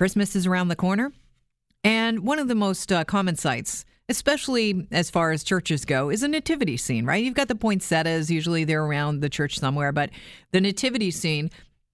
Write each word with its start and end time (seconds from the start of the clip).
Christmas 0.00 0.34
is 0.34 0.46
around 0.46 0.68
the 0.68 0.76
corner. 0.76 1.12
And 1.84 2.20
one 2.20 2.38
of 2.38 2.48
the 2.48 2.54
most 2.54 2.90
uh, 2.90 3.04
common 3.04 3.36
sights, 3.36 3.84
especially 4.08 4.86
as 4.90 5.10
far 5.10 5.30
as 5.30 5.44
churches 5.44 5.84
go, 5.84 6.08
is 6.08 6.22
a 6.22 6.28
nativity 6.28 6.78
scene, 6.78 7.04
right? 7.04 7.22
You've 7.22 7.34
got 7.34 7.48
the 7.48 7.54
poinsettias, 7.54 8.30
usually 8.30 8.64
they're 8.64 8.82
around 8.82 9.20
the 9.20 9.28
church 9.28 9.58
somewhere, 9.58 9.92
but 9.92 10.08
the 10.52 10.60
nativity 10.62 11.10
scene, 11.10 11.50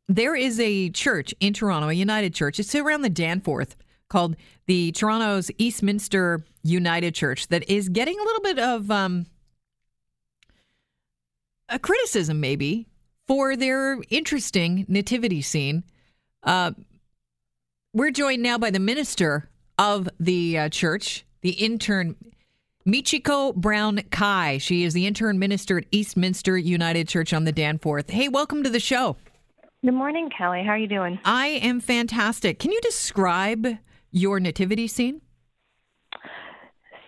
there 0.07 0.37
is 0.37 0.61
a 0.61 0.91
church 0.91 1.35
in 1.41 1.53
Toronto, 1.53 1.89
a 1.89 1.95
United 1.95 2.33
Church. 2.33 2.61
It's 2.61 2.77
around 2.77 3.03
the 3.03 3.11
Danforth 3.11 3.75
called 4.09 4.37
the 4.67 4.93
Toronto's 4.93 5.51
Eastminster 5.59 6.45
United 6.63 7.13
Church 7.13 7.49
that 7.49 7.69
is 7.69 7.89
getting 7.89 8.17
a 8.17 8.23
little 8.23 8.43
bit 8.43 8.61
of 8.61 8.89
um, 8.89 9.27
a 11.69 11.81
criticism, 11.81 12.39
maybe, 12.39 12.87
for 13.27 13.57
their 13.57 14.01
interesting 14.11 14.85
nativity 14.87 15.43
scene. 15.43 15.83
Uh, 16.45 16.71
we're 17.97 18.11
joined 18.11 18.43
now 18.43 18.59
by 18.59 18.71
the 18.71 18.79
minister 18.79 19.49
of 19.79 20.07
the 20.21 20.59
uh, 20.59 20.69
church, 20.69 21.25
the 21.41 21.53
intern 21.53 22.15
Michiko 22.87 23.55
Brown 23.55 24.03
Kai. 24.11 24.59
She 24.59 24.85
is 24.85 24.93
the 24.93 25.07
intern 25.07 25.39
minister 25.39 25.79
at 25.79 25.87
Eastminster 25.91 26.59
United 26.59 27.09
Church 27.09 27.33
on 27.33 27.45
the 27.45 27.53
Danforth. 27.53 28.11
Hey, 28.11 28.29
welcome 28.29 28.63
to 28.65 28.69
the 28.69 28.81
show. 28.81 29.17
Good 29.83 29.95
morning, 29.95 30.29
Kelly. 30.37 30.63
How 30.63 30.73
are 30.73 30.79
you 30.79 30.87
doing? 30.87 31.19
I 31.25 31.47
am 31.47 31.81
fantastic. 31.81 32.59
Can 32.59 32.71
you 32.71 32.81
describe 32.83 33.67
your 34.11 34.41
nativity 34.41 34.89
scene? 34.89 35.23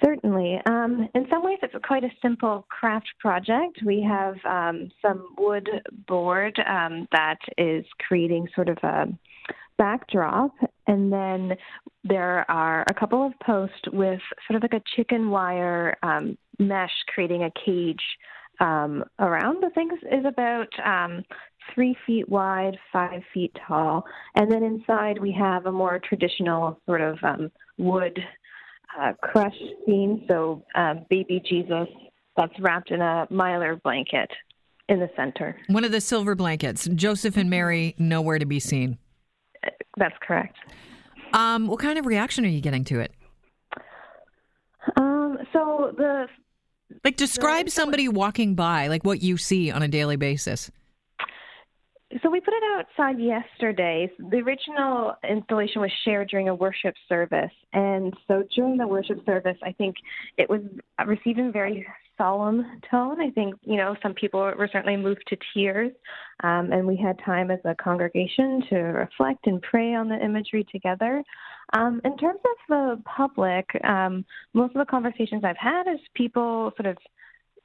Certainly. 0.02 0.58
Um, 0.64 1.06
in 1.14 1.26
some 1.28 1.44
ways, 1.44 1.58
it's 1.62 1.74
quite 1.84 2.04
a 2.04 2.10
simple 2.22 2.64
craft 2.70 3.08
project. 3.20 3.80
We 3.84 4.00
have 4.08 4.36
um, 4.46 4.90
some 5.02 5.34
wood 5.36 5.68
board 6.06 6.58
um, 6.66 7.06
that 7.12 7.40
is 7.58 7.84
creating 8.06 8.48
sort 8.54 8.70
of 8.70 8.78
a 8.82 9.08
backdrop, 9.78 10.52
and 10.86 11.12
then 11.12 11.52
there 12.04 12.48
are 12.50 12.84
a 12.90 12.94
couple 12.94 13.24
of 13.26 13.32
posts 13.44 13.80
with 13.92 14.20
sort 14.46 14.56
of 14.56 14.62
like 14.62 14.80
a 14.80 14.84
chicken 14.96 15.30
wire 15.30 15.96
um, 16.02 16.36
mesh 16.58 16.90
creating 17.14 17.44
a 17.44 17.50
cage 17.64 18.02
um, 18.60 19.04
around. 19.18 19.62
The 19.62 19.70
thing 19.70 19.90
is 20.10 20.24
about 20.26 20.68
um, 20.84 21.22
three 21.74 21.96
feet 22.06 22.28
wide, 22.28 22.76
five 22.92 23.22
feet 23.32 23.56
tall, 23.66 24.04
and 24.34 24.50
then 24.50 24.62
inside 24.62 25.18
we 25.20 25.32
have 25.32 25.66
a 25.66 25.72
more 25.72 26.00
traditional 26.06 26.80
sort 26.86 27.00
of 27.00 27.18
wood 27.78 28.18
uh, 28.98 29.12
crèche 29.24 29.52
scene. 29.86 30.24
So, 30.28 30.64
um, 30.74 31.06
baby 31.08 31.40
Jesus 31.48 31.88
that's 32.38 32.58
wrapped 32.60 32.90
in 32.90 33.00
a 33.00 33.26
mylar 33.30 33.82
blanket 33.82 34.30
in 34.88 35.00
the 35.00 35.10
center. 35.16 35.56
One 35.66 35.84
of 35.84 35.92
the 35.92 36.00
silver 36.00 36.34
blankets. 36.34 36.88
Joseph 36.94 37.36
and 37.36 37.50
Mary 37.50 37.94
nowhere 37.98 38.38
to 38.38 38.46
be 38.46 38.60
seen. 38.60 38.96
That's 39.96 40.14
correct. 40.20 40.56
Um, 41.32 41.66
what 41.66 41.80
kind 41.80 41.98
of 41.98 42.06
reaction 42.06 42.44
are 42.44 42.48
you 42.48 42.60
getting 42.60 42.84
to 42.84 43.00
it? 43.00 43.12
Um, 44.96 45.38
so 45.52 45.92
the 45.96 46.26
like 47.04 47.16
describe 47.16 47.66
the, 47.66 47.70
somebody 47.70 48.08
walking 48.08 48.54
by, 48.54 48.88
like 48.88 49.04
what 49.04 49.22
you 49.22 49.36
see 49.36 49.70
on 49.70 49.82
a 49.82 49.88
daily 49.88 50.16
basis. 50.16 50.70
So 52.22 52.30
we 52.30 52.40
put 52.40 52.54
it 52.54 52.62
outside 52.78 53.20
yesterday. 53.20 54.10
The 54.18 54.38
original 54.38 55.14
installation 55.28 55.82
was 55.82 55.90
shared 56.04 56.28
during 56.30 56.48
a 56.48 56.54
worship 56.54 56.94
service, 57.08 57.52
and 57.74 58.14
so 58.26 58.44
during 58.54 58.78
the 58.78 58.86
worship 58.86 59.24
service, 59.26 59.58
I 59.62 59.72
think 59.72 59.96
it 60.38 60.48
was 60.48 60.62
received 61.06 61.38
in 61.38 61.52
very 61.52 61.86
solemn 62.18 62.80
tone. 62.90 63.20
I 63.20 63.30
think 63.30 63.54
you 63.62 63.76
know 63.76 63.96
some 64.02 64.12
people 64.12 64.40
were 64.40 64.68
certainly 64.70 64.96
moved 64.96 65.24
to 65.28 65.36
tears, 65.54 65.92
um, 66.42 66.72
and 66.72 66.86
we 66.86 66.96
had 66.96 67.18
time 67.24 67.50
as 67.50 67.60
a 67.64 67.74
congregation 67.74 68.62
to 68.68 68.76
reflect 68.76 69.46
and 69.46 69.62
pray 69.62 69.94
on 69.94 70.08
the 70.08 70.22
imagery 70.22 70.66
together. 70.70 71.22
Um, 71.72 72.00
in 72.04 72.16
terms 72.18 72.40
of 72.44 72.56
the 72.68 73.02
public, 73.04 73.66
um, 73.84 74.24
most 74.52 74.74
of 74.74 74.80
the 74.80 74.90
conversations 74.90 75.44
I've 75.44 75.56
had 75.56 75.84
is 75.86 76.00
people 76.14 76.72
sort 76.76 76.86
of 76.86 76.96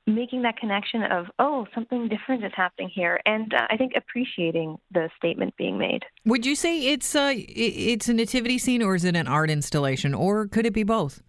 making 0.05 0.41
that 0.41 0.57
connection 0.57 1.03
of 1.03 1.27
oh 1.39 1.65
something 1.73 2.09
different 2.09 2.43
is 2.43 2.51
happening 2.55 2.89
here 2.93 3.21
and 3.25 3.53
uh, 3.53 3.65
i 3.69 3.77
think 3.77 3.93
appreciating 3.95 4.77
the 4.91 5.09
statement 5.15 5.55
being 5.55 5.77
made 5.77 6.03
would 6.25 6.45
you 6.45 6.55
say 6.55 6.87
it's 6.87 7.15
a 7.15 7.33
it's 7.37 8.09
a 8.09 8.13
nativity 8.13 8.57
scene 8.57 8.81
or 8.81 8.95
is 8.95 9.05
it 9.05 9.15
an 9.15 9.27
art 9.27 9.49
installation 9.49 10.13
or 10.13 10.45
could 10.45 10.65
it 10.65 10.73
be 10.73 10.83
both 10.83 11.21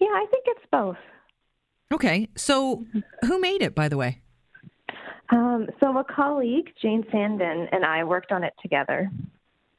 yeah 0.00 0.08
i 0.08 0.26
think 0.30 0.44
it's 0.46 0.66
both 0.72 0.96
okay 1.92 2.28
so 2.36 2.84
who 3.22 3.38
made 3.38 3.62
it 3.62 3.74
by 3.74 3.88
the 3.88 3.96
way 3.96 4.20
um, 5.30 5.66
so 5.80 5.96
a 5.98 6.04
colleague 6.04 6.70
jane 6.80 7.02
sandin 7.12 7.68
and 7.72 7.84
i 7.84 8.04
worked 8.04 8.32
on 8.32 8.44
it 8.44 8.52
together 8.62 9.10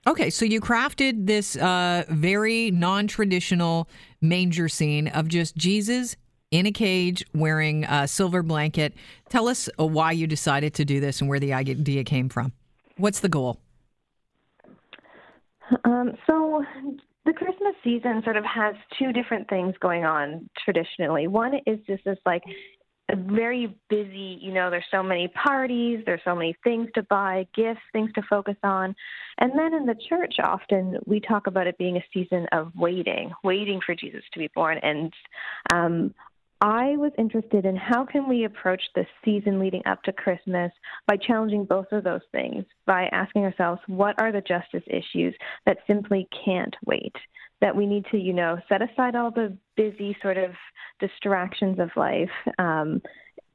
Okay, 0.08 0.30
so 0.30 0.46
you 0.46 0.62
crafted 0.62 1.26
this 1.26 1.56
uh, 1.56 2.04
very 2.10 2.70
non 2.70 3.08
traditional 3.08 3.90
manger 4.22 4.70
scene 4.70 5.08
of 5.08 5.28
just 5.28 5.58
Jesus 5.58 6.16
in 6.52 6.68
a 6.68 6.72
cage 6.72 7.26
wearing 7.34 7.86
a 7.86 8.08
silver 8.08 8.44
blanket. 8.44 8.94
Tell 9.30 9.48
us 9.48 9.68
uh, 9.80 9.86
why 9.86 10.12
you 10.12 10.28
decided 10.28 10.76
to 10.76 10.86
do 10.86 11.00
this 11.00 11.22
and 11.22 11.30
where 11.30 11.40
the 11.40 11.54
idea 11.54 12.04
came 12.04 12.30
from. 12.30 12.54
What's 12.98 13.20
the 13.20 13.30
goal? 13.30 13.60
Um, 15.84 16.14
so, 16.28 16.64
the 17.26 17.34
Christmas 17.34 17.76
season 17.84 18.22
sort 18.24 18.38
of 18.38 18.46
has 18.46 18.76
two 19.00 19.12
different 19.12 19.50
things 19.50 19.74
going 19.80 20.06
on 20.06 20.50
traditionally. 20.64 21.28
One 21.28 21.54
is 21.66 21.80
just 21.88 22.04
this 22.06 22.20
like 22.26 22.44
very 23.14 23.76
busy, 23.90 24.40
you 24.42 24.52
know, 24.52 24.70
there's 24.70 24.86
so 24.90 25.04
many 25.04 25.28
parties, 25.28 26.00
there's 26.06 26.22
so 26.26 26.36
many 26.36 26.56
things 26.64 26.90
to 26.96 27.04
buy, 27.04 27.46
gifts, 27.56 27.82
things 27.94 28.12
to 28.14 28.22
focus 28.30 28.56
on. 28.64 28.96
And 29.38 29.52
then 29.58 29.74
in 29.74 29.86
the 29.86 29.96
church, 30.10 30.36
often 30.44 30.98
we 31.06 31.20
talk 31.20 31.48
about 31.48 31.68
it 31.68 31.78
being 31.78 31.98
a 31.98 32.06
season 32.14 32.48
of 32.52 32.72
waiting, 32.76 33.32
waiting 33.44 33.80
for 33.86 33.96
Jesus 33.96 34.24
to 34.34 34.40
be 34.40 34.50
born. 34.56 34.80
And 34.82 35.14
um, 35.72 36.14
I 36.66 36.98
was 36.98 37.12
interested 37.20 37.64
in 37.64 37.76
how 37.76 38.06
can 38.06 38.28
we 38.28 38.46
approach 38.46 38.82
the 38.96 39.06
season 39.24 39.60
leading 39.60 39.84
up 39.86 40.02
to 40.02 40.12
Christmas 40.12 40.72
by 41.08 41.16
challenging 41.16 41.64
both 41.64 41.86
of 41.92 42.04
those 42.04 42.24
things, 42.32 42.66
by 42.88 43.04
asking 43.12 43.44
ourselves 43.44 43.80
what 43.86 44.20
are 44.20 44.32
the 44.32 44.42
justice 44.42 44.82
issues 44.88 45.36
that 45.68 45.78
simply 45.86 46.28
can't 46.44 46.76
wait, 46.88 47.14
that 47.62 47.76
we 47.76 47.86
need 47.86 48.04
to, 48.10 48.18
you 48.18 48.34
know, 48.34 48.58
set 48.68 48.82
aside 48.82 49.16
all 49.16 49.30
the 49.30 49.56
busy 49.78 50.18
sort 50.24 50.40
of 50.40 50.54
distractions 51.00 51.78
of 51.78 51.92
life 51.96 52.32
um, 52.58 53.00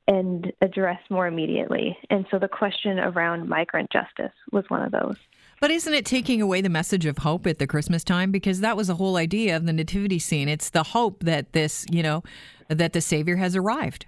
and 0.07 0.53
address 0.63 1.01
more 1.11 1.27
immediately. 1.27 1.99
And 2.11 2.27
so 2.31 2.39
the 2.39 2.47
question 2.47 3.01
around 3.01 3.49
migrant 3.49 3.91
justice 3.91 4.37
was 4.53 4.65
one 4.69 4.83
of 4.83 4.93
those. 4.93 5.17
But 5.61 5.73
isn't 5.73 5.93
it 5.93 6.07
taking 6.07 6.41
away 6.41 6.61
the 6.61 6.69
message 6.69 7.07
of 7.07 7.19
hope 7.19 7.49
at 7.49 7.59
the 7.59 7.67
Christmas 7.67 8.05
time? 8.05 8.31
Because 8.31 8.61
that 8.61 8.77
was 8.77 8.87
the 8.87 8.95
whole 8.95 9.17
idea 9.17 9.57
of 9.57 9.67
the 9.67 9.73
nativity 9.73 10.21
scene. 10.21 10.49
It's 10.49 10.71
the 10.71 10.85
hope 10.85 11.25
that 11.25 11.53
this, 11.55 11.85
you 11.91 12.05
know, 12.05 12.23
that 12.71 12.93
the 12.93 13.01
Savior 13.01 13.37
has 13.37 13.57
arrived. 13.57 14.07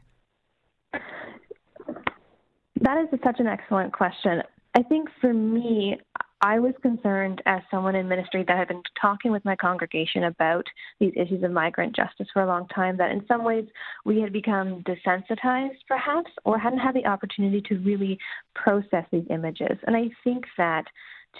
That 2.80 2.98
is 3.02 3.20
such 3.22 3.38
an 3.38 3.46
excellent 3.46 3.92
question. 3.92 4.42
I 4.74 4.82
think 4.82 5.08
for 5.20 5.32
me, 5.32 5.98
I 6.44 6.58
was 6.58 6.74
concerned 6.82 7.40
as 7.46 7.60
someone 7.70 7.94
in 7.94 8.08
ministry 8.08 8.44
that 8.48 8.58
had 8.58 8.66
been 8.66 8.82
talking 9.00 9.30
with 9.30 9.44
my 9.44 9.54
congregation 9.54 10.24
about 10.24 10.66
these 10.98 11.12
issues 11.14 11.44
of 11.44 11.52
migrant 11.52 11.94
justice 11.94 12.26
for 12.32 12.42
a 12.42 12.46
long 12.46 12.66
time 12.68 12.96
that 12.96 13.12
in 13.12 13.24
some 13.28 13.44
ways 13.44 13.64
we 14.04 14.20
had 14.20 14.32
become 14.32 14.82
desensitized 14.82 15.78
perhaps 15.86 16.30
or 16.44 16.58
hadn't 16.58 16.80
had 16.80 16.96
the 16.96 17.06
opportunity 17.06 17.60
to 17.68 17.78
really 17.78 18.18
process 18.56 19.04
these 19.12 19.26
images. 19.30 19.78
And 19.86 19.96
I 19.96 20.10
think 20.24 20.44
that 20.58 20.84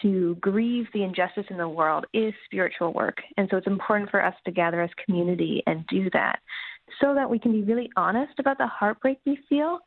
to 0.03 0.37
grieve 0.37 0.87
the 0.95 1.03
injustice 1.03 1.47
in 1.51 1.59
the 1.59 1.69
world 1.69 2.07
is 2.15 2.33
spiritual 2.45 2.93
work. 2.93 3.19
And 3.37 3.49
so 3.51 3.57
it's 3.57 3.67
important 3.67 4.11
for 4.11 4.25
us 4.25 4.35
to 4.45 4.53
gather 4.53 4.81
as 4.81 4.91
community 5.05 5.65
and 5.67 5.85
do 5.89 6.09
that 6.11 6.39
so 7.01 7.15
that 7.15 7.29
we 7.29 7.39
can 7.39 7.53
be 7.53 7.63
really 7.63 7.91
honest 7.97 8.39
about 8.39 8.59
the 8.59 8.67
heartbreak 8.67 9.19
we 9.27 9.39
feel 9.49 9.79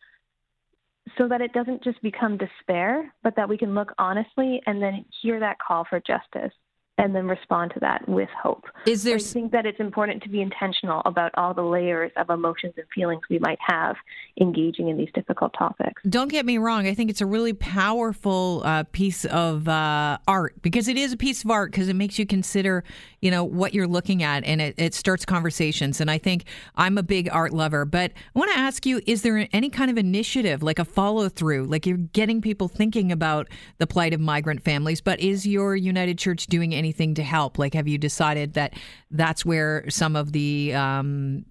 so 1.17 1.27
that 1.27 1.41
it 1.41 1.53
doesn't 1.53 1.83
just 1.83 2.01
become 2.01 2.37
despair, 2.37 3.13
but 3.23 3.35
that 3.35 3.47
we 3.47 3.57
can 3.57 3.75
look 3.75 3.93
honestly 3.99 4.61
and 4.65 4.81
then 4.81 5.05
hear 5.21 5.39
that 5.39 5.57
call 5.59 5.85
for 5.89 5.99
justice 5.99 6.53
and 6.97 7.13
then 7.13 7.27
respond 7.27 7.71
to 7.73 7.79
that 7.81 8.07
with 8.07 8.29
hope. 8.41 8.65
Is 8.85 9.03
there? 9.03 9.15
I 9.15 9.19
think 9.19 9.51
that 9.51 9.65
it's 9.65 9.79
important 9.79 10.23
to 10.23 10.29
be 10.29 10.41
intentional 10.41 11.01
about 11.05 11.31
all 11.35 11.53
the 11.53 11.61
layers 11.61 12.11
of 12.15 12.29
emotions 12.29 12.73
and 12.77 12.85
feelings 12.93 13.21
we 13.29 13.39
might 13.39 13.59
have 13.65 13.95
engaging 14.39 14.89
in 14.89 14.97
these 14.97 15.09
difficult 15.13 15.53
topics. 15.57 16.01
Don't 16.07 16.29
get 16.29 16.45
me 16.45 16.57
wrong. 16.57 16.87
I 16.87 16.93
think 16.93 17.09
it's 17.09 17.21
a 17.21 17.25
really 17.25 17.53
powerful 17.53 18.61
uh, 18.63 18.83
piece 18.91 19.25
of 19.25 19.67
uh, 19.67 20.17
art 20.27 20.61
because 20.61 20.87
it 20.87 20.97
is 20.97 21.11
a 21.11 21.17
piece 21.17 21.43
of 21.43 21.51
art 21.51 21.71
because 21.71 21.89
it 21.89 21.95
makes 21.95 22.17
you 22.17 22.25
consider, 22.25 22.83
you 23.21 23.29
know, 23.29 23.43
what 23.43 23.73
you're 23.73 23.87
looking 23.87 24.23
at 24.23 24.45
and 24.45 24.61
it, 24.61 24.75
it 24.77 24.93
starts 24.93 25.25
conversations. 25.25 25.99
And 25.99 26.09
I 26.09 26.17
think 26.17 26.45
I'm 26.75 26.97
a 26.97 27.03
big 27.03 27.29
art 27.29 27.53
lover, 27.53 27.83
but 27.83 28.11
I 28.13 28.39
want 28.39 28.51
to 28.51 28.57
ask 28.57 28.85
you: 28.85 29.01
Is 29.05 29.21
there 29.21 29.47
any 29.51 29.69
kind 29.69 29.91
of 29.91 29.97
initiative, 29.97 30.63
like 30.63 30.79
a 30.79 30.85
follow 30.85 31.27
through, 31.27 31.65
like 31.65 31.85
you're 31.85 31.97
getting 31.97 32.41
people 32.41 32.67
thinking 32.67 33.11
about 33.11 33.49
the 33.79 33.87
plight 33.87 34.13
of 34.13 34.21
migrant 34.21 34.63
families? 34.63 35.01
But 35.01 35.19
is 35.19 35.45
your 35.45 35.75
United 35.75 36.17
Church 36.17 36.47
doing 36.47 36.73
any 36.73 36.84
anything 36.85 37.15
to 37.15 37.23
help? 37.23 37.57
Like, 37.57 37.73
have 37.73 37.87
you 37.87 37.97
decided 37.97 38.53
that 38.53 38.73
that's 39.11 39.43
where 39.45 39.89
some 39.89 40.15
of 40.15 40.31
the, 40.31 40.73
um, 40.73 41.45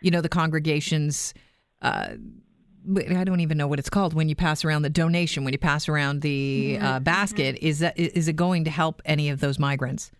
you 0.00 0.10
know, 0.10 0.20
the 0.20 0.28
congregations 0.28 1.34
uh, 1.82 2.14
I 2.96 3.24
don't 3.24 3.40
even 3.40 3.58
know 3.58 3.66
what 3.66 3.78
it's 3.78 3.90
called 3.90 4.14
when 4.14 4.28
you 4.30 4.34
pass 4.34 4.64
around 4.64 4.82
the 4.82 4.88
donation, 4.90 5.44
when 5.44 5.52
you 5.52 5.58
pass 5.58 5.88
around 5.88 6.22
the 6.22 6.76
Mm-hmm. 6.78 6.86
uh, 6.86 7.00
basket. 7.00 7.58
Is 7.60 7.80
that 7.80 7.98
is 7.98 8.28
it 8.28 8.36
going 8.36 8.64
to 8.64 8.70
help 8.70 9.02
any 9.04 9.28
of 9.28 9.40
those 9.40 9.58
migrants? 9.58 10.10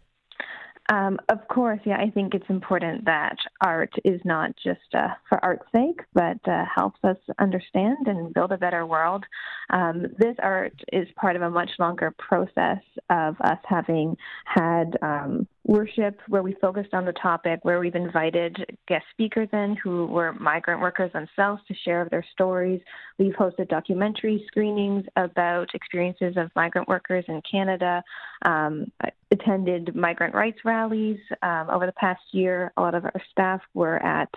Um, 0.90 1.18
of 1.28 1.46
course, 1.48 1.80
yeah, 1.84 1.98
I 1.98 2.08
think 2.08 2.34
it's 2.34 2.48
important 2.48 3.04
that 3.04 3.36
art 3.60 3.92
is 4.04 4.20
not 4.24 4.52
just 4.56 4.94
uh, 4.94 5.08
for 5.28 5.42
art's 5.44 5.66
sake, 5.70 6.00
but 6.14 6.38
uh, 6.48 6.64
helps 6.74 6.98
us 7.04 7.18
understand 7.38 8.06
and 8.06 8.32
build 8.32 8.52
a 8.52 8.58
better 8.58 8.86
world. 8.86 9.24
Um, 9.70 10.06
this 10.18 10.34
art 10.42 10.72
is 10.90 11.06
part 11.16 11.36
of 11.36 11.42
a 11.42 11.50
much 11.50 11.70
longer 11.78 12.14
process 12.18 12.80
of 13.10 13.36
us 13.42 13.58
having 13.66 14.16
had 14.46 14.96
um, 15.02 15.46
worship 15.68 16.18
where 16.28 16.42
we 16.42 16.54
focused 16.62 16.94
on 16.94 17.04
the 17.04 17.12
topic, 17.12 17.60
where 17.62 17.78
we've 17.78 17.94
invited 17.94 18.56
guest 18.88 19.04
speakers 19.10 19.48
in 19.52 19.76
who 19.84 20.06
were 20.06 20.32
migrant 20.32 20.80
workers 20.80 21.12
themselves 21.12 21.62
to 21.68 21.74
share 21.84 22.08
their 22.10 22.24
stories. 22.32 22.80
We've 23.18 23.34
hosted 23.34 23.68
documentary 23.68 24.42
screenings 24.46 25.04
about 25.16 25.68
experiences 25.74 26.38
of 26.38 26.50
migrant 26.56 26.88
workers 26.88 27.26
in 27.28 27.42
Canada, 27.48 28.02
um, 28.46 28.90
attended 29.30 29.94
migrant 29.94 30.34
rights 30.34 30.58
rallies 30.64 31.18
um, 31.42 31.68
over 31.70 31.84
the 31.84 31.92
past 31.92 32.22
year. 32.32 32.72
A 32.78 32.80
lot 32.80 32.94
of 32.94 33.04
our 33.04 33.22
staff 33.30 33.60
were 33.74 34.02
at 34.02 34.30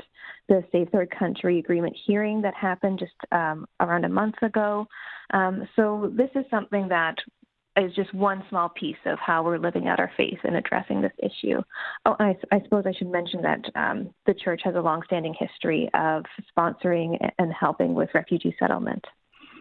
the 0.50 0.62
Safe 0.74 0.90
Third 0.92 1.14
Country 1.18 1.60
Agreement 1.60 1.96
hearing 2.06 2.42
that 2.42 2.54
happened 2.56 3.00
just 3.00 3.14
um, 3.32 3.66
around 3.80 4.04
a 4.04 4.10
month 4.10 4.36
ago. 4.42 4.86
Um, 5.34 5.66
so 5.78 6.12
this 6.14 6.30
is 6.36 6.44
something 6.52 6.90
that 6.90 7.16
is 7.78 7.94
just 7.96 8.14
one 8.14 8.44
small 8.50 8.70
piece 8.70 8.98
of 9.06 9.18
how 9.20 9.44
we're 9.44 9.58
living 9.58 9.88
out 9.88 10.00
our 10.00 10.12
faith 10.18 10.40
and 10.44 10.56
addressing 10.56 11.02
this 11.02 11.14
issue. 11.20 11.62
Oh, 12.06 12.16
I, 12.20 12.36
I 12.52 12.62
suppose 12.64 12.84
I 12.86 12.92
should 12.92 13.10
mention 13.10 13.42
that 13.42 13.60
um, 13.76 14.14
the 14.26 14.34
church 14.34 14.62
has 14.66 14.76
a 14.76 14.82
longstanding 14.82 15.36
history 15.40 15.90
of 15.94 16.24
sponsoring 16.56 17.18
and 17.40 17.54
helping 17.54 17.94
with 17.94 18.10
refugee 18.14 18.56
settlement. 18.60 19.06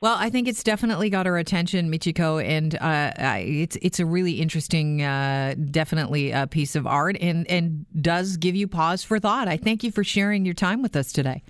Well, 0.02 0.16
I 0.18 0.30
think 0.30 0.48
it's 0.48 0.62
definitely 0.62 1.10
got 1.10 1.26
our 1.26 1.36
attention, 1.36 1.92
Michiko, 1.92 2.42
and 2.42 2.74
uh, 2.76 3.12
it's 3.38 3.76
it's 3.82 4.00
a 4.00 4.06
really 4.06 4.40
interesting, 4.40 5.02
uh, 5.02 5.54
definitely 5.70 6.30
a 6.30 6.46
piece 6.46 6.74
of 6.74 6.86
art, 6.86 7.18
and 7.20 7.46
and 7.50 7.84
does 8.00 8.38
give 8.38 8.56
you 8.56 8.66
pause 8.66 9.04
for 9.04 9.18
thought. 9.18 9.46
I 9.46 9.58
thank 9.58 9.84
you 9.84 9.92
for 9.92 10.02
sharing 10.02 10.46
your 10.46 10.54
time 10.54 10.80
with 10.80 10.96
us 10.96 11.12
today. 11.12 11.42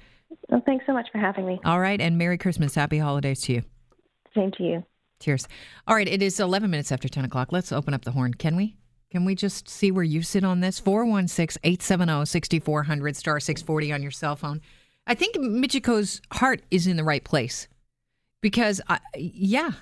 Well, 0.49 0.63
thanks 0.67 0.85
so 0.85 0.93
much 0.93 1.07
for 1.13 1.19
having 1.19 1.47
me. 1.47 1.61
All 1.65 1.79
right, 1.79 2.01
and 2.01 2.19
Merry 2.19 2.39
Christmas, 2.39 2.75
Happy 2.75 2.99
Holidays 2.99 3.41
to 3.43 3.53
you. 3.53 3.63
Same 4.35 4.51
to 4.59 4.65
you. 4.65 4.85
Cheers. 5.21 5.47
All 5.87 5.95
right, 5.95 6.09
it 6.09 6.23
is 6.23 6.41
11 6.41 6.71
minutes 6.71 6.91
after 6.91 7.09
10 7.09 7.27
o'clock. 7.27 7.53
Let's 7.53 7.73
open 7.73 7.93
up 7.95 8.05
the 8.05 8.13
horn. 8.13 8.35
Can 8.35 8.57
we? 8.57 8.77
Can 9.11 9.25
we 9.25 9.35
just 9.35 9.69
see 9.69 9.91
where 9.91 10.05
you 10.05 10.23
sit 10.23 10.45
on 10.45 10.61
this? 10.61 10.79
416 10.79 11.61
870 11.63 12.25
6400, 12.25 13.17
star 13.17 13.41
640 13.41 13.93
on 13.93 14.03
your 14.03 14.11
cell 14.11 14.37
phone. 14.37 14.61
I 15.07 15.15
think 15.15 15.37
Michiko's 15.37 16.23
heart 16.33 16.63
is 16.71 16.87
in 16.87 16.97
the 16.97 17.05
right 17.05 17.25
place 17.25 17.69
because, 18.41 18.81
I, 18.89 19.01
yeah, 19.17 19.73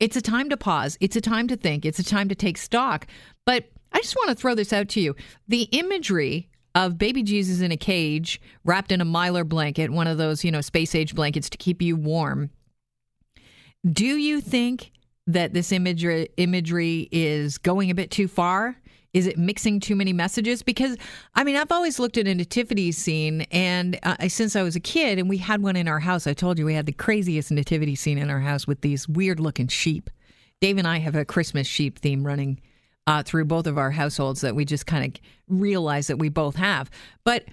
it's 0.00 0.16
a 0.16 0.22
time 0.22 0.48
to 0.50 0.56
pause. 0.56 0.96
It's 1.00 1.16
a 1.16 1.20
time 1.20 1.48
to 1.48 1.56
think. 1.56 1.84
It's 1.84 1.98
a 1.98 2.04
time 2.04 2.28
to 2.28 2.34
take 2.34 2.56
stock. 2.56 3.06
But 3.44 3.64
I 3.92 4.00
just 4.00 4.16
want 4.16 4.30
to 4.30 4.34
throw 4.34 4.54
this 4.54 4.72
out 4.72 4.88
to 4.90 5.00
you. 5.00 5.16
The 5.48 5.62
imagery 5.72 6.48
of 6.74 6.98
baby 6.98 7.22
Jesus 7.22 7.60
in 7.60 7.72
a 7.72 7.76
cage 7.76 8.40
wrapped 8.64 8.92
in 8.92 9.00
a 9.00 9.06
mylar 9.06 9.48
blanket, 9.48 9.90
one 9.90 10.06
of 10.06 10.18
those, 10.18 10.44
you 10.44 10.52
know, 10.52 10.60
space 10.60 10.94
age 10.94 11.14
blankets 11.14 11.50
to 11.50 11.58
keep 11.58 11.82
you 11.82 11.96
warm. 11.96 12.50
Do 13.92 14.16
you 14.16 14.40
think 14.40 14.92
that 15.26 15.52
this 15.52 15.72
imagery 15.72 16.28
imagery 16.36 17.08
is 17.12 17.58
going 17.58 17.90
a 17.90 17.94
bit 17.94 18.10
too 18.10 18.28
far? 18.28 18.76
Is 19.12 19.26
it 19.26 19.38
mixing 19.38 19.80
too 19.80 19.96
many 19.96 20.12
messages? 20.12 20.62
Because 20.62 20.96
I 21.34 21.44
mean, 21.44 21.56
I've 21.56 21.72
always 21.72 21.98
looked 21.98 22.18
at 22.18 22.26
a 22.26 22.34
nativity 22.34 22.92
scene, 22.92 23.42
and 23.50 23.98
uh, 24.02 24.28
since 24.28 24.56
I 24.56 24.62
was 24.62 24.76
a 24.76 24.80
kid, 24.80 25.18
and 25.18 25.28
we 25.28 25.38
had 25.38 25.62
one 25.62 25.76
in 25.76 25.88
our 25.88 26.00
house. 26.00 26.26
I 26.26 26.34
told 26.34 26.58
you 26.58 26.66
we 26.66 26.74
had 26.74 26.86
the 26.86 26.92
craziest 26.92 27.50
nativity 27.50 27.94
scene 27.94 28.18
in 28.18 28.28
our 28.28 28.40
house 28.40 28.66
with 28.66 28.80
these 28.80 29.08
weird 29.08 29.40
looking 29.40 29.68
sheep. 29.68 30.10
Dave 30.60 30.78
and 30.78 30.86
I 30.86 30.98
have 30.98 31.14
a 31.14 31.24
Christmas 31.24 31.66
sheep 31.66 31.98
theme 31.98 32.26
running 32.26 32.60
uh, 33.06 33.22
through 33.22 33.44
both 33.44 33.66
of 33.66 33.78
our 33.78 33.90
households 33.90 34.40
that 34.40 34.54
we 34.54 34.64
just 34.64 34.86
kind 34.86 35.04
of 35.14 35.20
realize 35.48 36.08
that 36.08 36.18
we 36.18 36.28
both 36.28 36.56
have. 36.56 36.90
But 37.24 37.44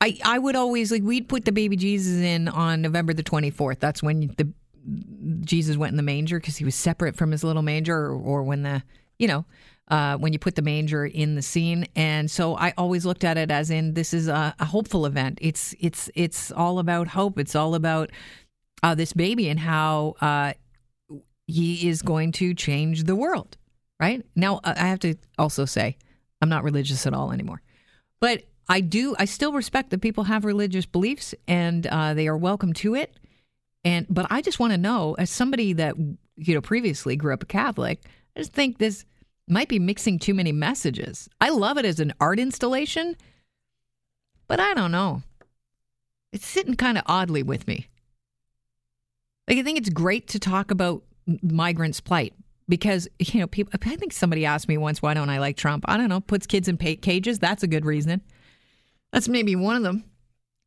I, 0.00 0.18
I 0.24 0.38
would 0.38 0.56
always 0.56 0.90
like 0.90 1.02
we'd 1.02 1.28
put 1.28 1.44
the 1.44 1.52
baby 1.52 1.76
Jesus 1.76 2.18
in 2.20 2.48
on 2.48 2.82
November 2.82 3.12
the 3.12 3.22
twenty 3.22 3.50
fourth. 3.50 3.80
That's 3.80 4.02
when 4.02 4.34
the 4.36 4.52
Jesus 5.40 5.76
went 5.76 5.92
in 5.92 5.96
the 5.96 6.02
manger 6.02 6.38
because 6.40 6.56
he 6.56 6.64
was 6.64 6.74
separate 6.74 7.16
from 7.16 7.30
his 7.30 7.44
little 7.44 7.62
manger, 7.62 7.96
or, 7.96 8.14
or 8.14 8.42
when 8.42 8.62
the 8.62 8.82
you 9.18 9.28
know 9.28 9.44
uh, 9.88 10.16
when 10.16 10.32
you 10.32 10.38
put 10.38 10.54
the 10.54 10.62
manger 10.62 11.04
in 11.04 11.34
the 11.34 11.42
scene. 11.42 11.86
And 11.94 12.30
so 12.30 12.56
I 12.56 12.72
always 12.78 13.04
looked 13.04 13.24
at 13.24 13.36
it 13.36 13.50
as 13.50 13.70
in 13.70 13.94
this 13.94 14.14
is 14.14 14.28
a, 14.28 14.54
a 14.58 14.64
hopeful 14.64 15.06
event. 15.06 15.38
It's 15.42 15.74
it's 15.80 16.10
it's 16.14 16.50
all 16.50 16.78
about 16.78 17.08
hope. 17.08 17.38
It's 17.38 17.54
all 17.54 17.74
about 17.74 18.10
uh, 18.82 18.94
this 18.94 19.12
baby 19.12 19.48
and 19.48 19.60
how 19.60 20.14
uh, 20.20 20.54
he 21.46 21.88
is 21.88 22.02
going 22.02 22.32
to 22.32 22.54
change 22.54 23.04
the 23.04 23.14
world. 23.14 23.56
Right 24.00 24.24
now, 24.34 24.60
I 24.64 24.86
have 24.86 24.98
to 25.00 25.14
also 25.38 25.64
say 25.64 25.96
I'm 26.40 26.48
not 26.48 26.64
religious 26.64 27.06
at 27.06 27.14
all 27.14 27.30
anymore, 27.30 27.62
but 28.18 28.44
I 28.68 28.80
do. 28.80 29.14
I 29.18 29.26
still 29.26 29.52
respect 29.52 29.90
that 29.90 30.00
people 30.00 30.24
have 30.24 30.44
religious 30.44 30.86
beliefs 30.86 31.34
and 31.46 31.86
uh, 31.86 32.14
they 32.14 32.26
are 32.28 32.36
welcome 32.36 32.72
to 32.74 32.94
it. 32.94 33.14
And 33.84 34.06
but 34.08 34.26
I 34.30 34.42
just 34.42 34.58
want 34.58 34.72
to 34.72 34.78
know, 34.78 35.14
as 35.14 35.30
somebody 35.30 35.72
that 35.74 35.96
you 35.96 36.54
know 36.54 36.60
previously 36.60 37.16
grew 37.16 37.34
up 37.34 37.42
a 37.42 37.46
Catholic, 37.46 38.02
I 38.36 38.40
just 38.40 38.52
think 38.52 38.78
this 38.78 39.04
might 39.48 39.68
be 39.68 39.78
mixing 39.78 40.18
too 40.18 40.34
many 40.34 40.52
messages. 40.52 41.28
I 41.40 41.50
love 41.50 41.78
it 41.78 41.84
as 41.84 42.00
an 42.00 42.12
art 42.20 42.38
installation, 42.38 43.16
but 44.46 44.60
I 44.60 44.74
don't 44.74 44.92
know. 44.92 45.22
It's 46.32 46.46
sitting 46.46 46.76
kind 46.76 46.96
of 46.96 47.04
oddly 47.06 47.42
with 47.42 47.66
me. 47.66 47.88
Like 49.48 49.58
I 49.58 49.62
think 49.62 49.78
it's 49.78 49.90
great 49.90 50.28
to 50.28 50.38
talk 50.38 50.70
about 50.70 51.02
migrants' 51.42 52.00
plight 52.00 52.34
because 52.68 53.08
you 53.18 53.40
know 53.40 53.46
people. 53.46 53.72
I 53.84 53.96
think 53.96 54.12
somebody 54.12 54.46
asked 54.46 54.68
me 54.68 54.78
once, 54.78 55.02
"Why 55.02 55.14
don't 55.14 55.30
I 55.30 55.40
like 55.40 55.56
Trump?" 55.56 55.84
I 55.88 55.96
don't 55.96 56.08
know. 56.08 56.20
Puts 56.20 56.46
kids 56.46 56.68
in 56.68 56.76
cages. 56.76 57.38
That's 57.38 57.62
a 57.62 57.66
good 57.66 57.84
reason. 57.84 58.22
That's 59.12 59.28
maybe 59.28 59.56
one 59.56 59.76
of 59.76 59.82
them. 59.82 60.04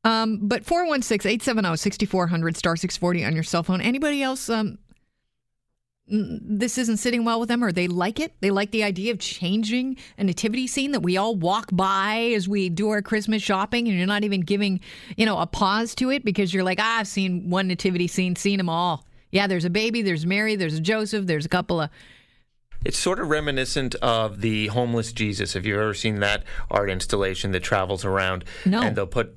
Um, 0.06 0.40
but 0.44 0.63
416 0.63 1.30
870 1.30 1.78
6400 1.78 2.56
star 2.56 2.75
640 2.75 3.25
on 3.25 3.34
your 3.34 3.44
cell 3.44 3.63
phone. 3.63 3.81
Anybody 3.81 4.22
else? 4.22 4.50
Um, 4.50 4.78
this 6.07 6.78
isn't 6.78 6.98
sitting 6.98 7.25
well 7.25 7.40
with 7.40 7.50
them, 7.50 7.63
or 7.63 7.72
they 7.72 7.88
like 7.88 8.19
it. 8.19 8.34
They 8.40 8.52
like 8.52 8.69
the 8.69 8.84
idea 8.84 9.12
of 9.12 9.18
changing 9.18 9.98
a 10.19 10.24
nativity 10.24 10.68
scene 10.68 10.92
that 10.92 11.00
we 11.00 11.18
all 11.18 11.36
walk 11.36 11.69
by 11.72 12.31
as 12.36 12.48
we 12.48 12.69
do 12.69 12.90
our 12.90 13.02
Christmas 13.02 13.42
shopping, 13.42 13.88
and 13.88 13.98
you're 13.98 14.06
not 14.06 14.24
even 14.24 14.42
giving, 14.42 14.80
you 15.18 15.25
know, 15.25 15.40
a 15.40 15.48
pause 15.48 15.96
to 15.96 16.12
it 16.12 16.24
because 16.24 16.54
you're 16.54 16.63
like, 16.63 16.78
ah, 16.80 17.00
I've 17.00 17.08
seen 17.08 17.50
one 17.50 17.68
nativity 17.68 18.08
scene, 18.08 18.36
seen 18.36 18.58
them 18.58 18.69
all. 18.69 19.08
Yeah, 19.31 19.48
there's 19.48 19.66
a 19.66 19.69
baby, 19.72 20.04
there's 20.04 20.28
Mary, 20.28 20.56
there's 20.56 20.75
a 20.75 20.80
Joseph, 20.80 21.25
there's 21.25 21.46
a 21.46 21.50
couple 21.50 21.81
of 21.81 21.90
it's 22.86 23.00
sort 23.00 23.19
of 23.19 23.30
reminiscent 23.30 23.96
of 23.96 24.42
the 24.42 24.68
homeless 24.68 25.12
Jesus. 25.12 25.54
Have 25.54 25.66
you 25.66 25.74
ever 25.74 25.96
seen 25.96 26.19
that 26.19 26.44
art 26.69 26.91
installation 26.91 27.51
that 27.51 27.62
travels 27.62 28.06
around? 28.06 28.46
No. 28.63 28.80
And 28.82 28.96
they'll 28.96 29.08
put 29.08 29.36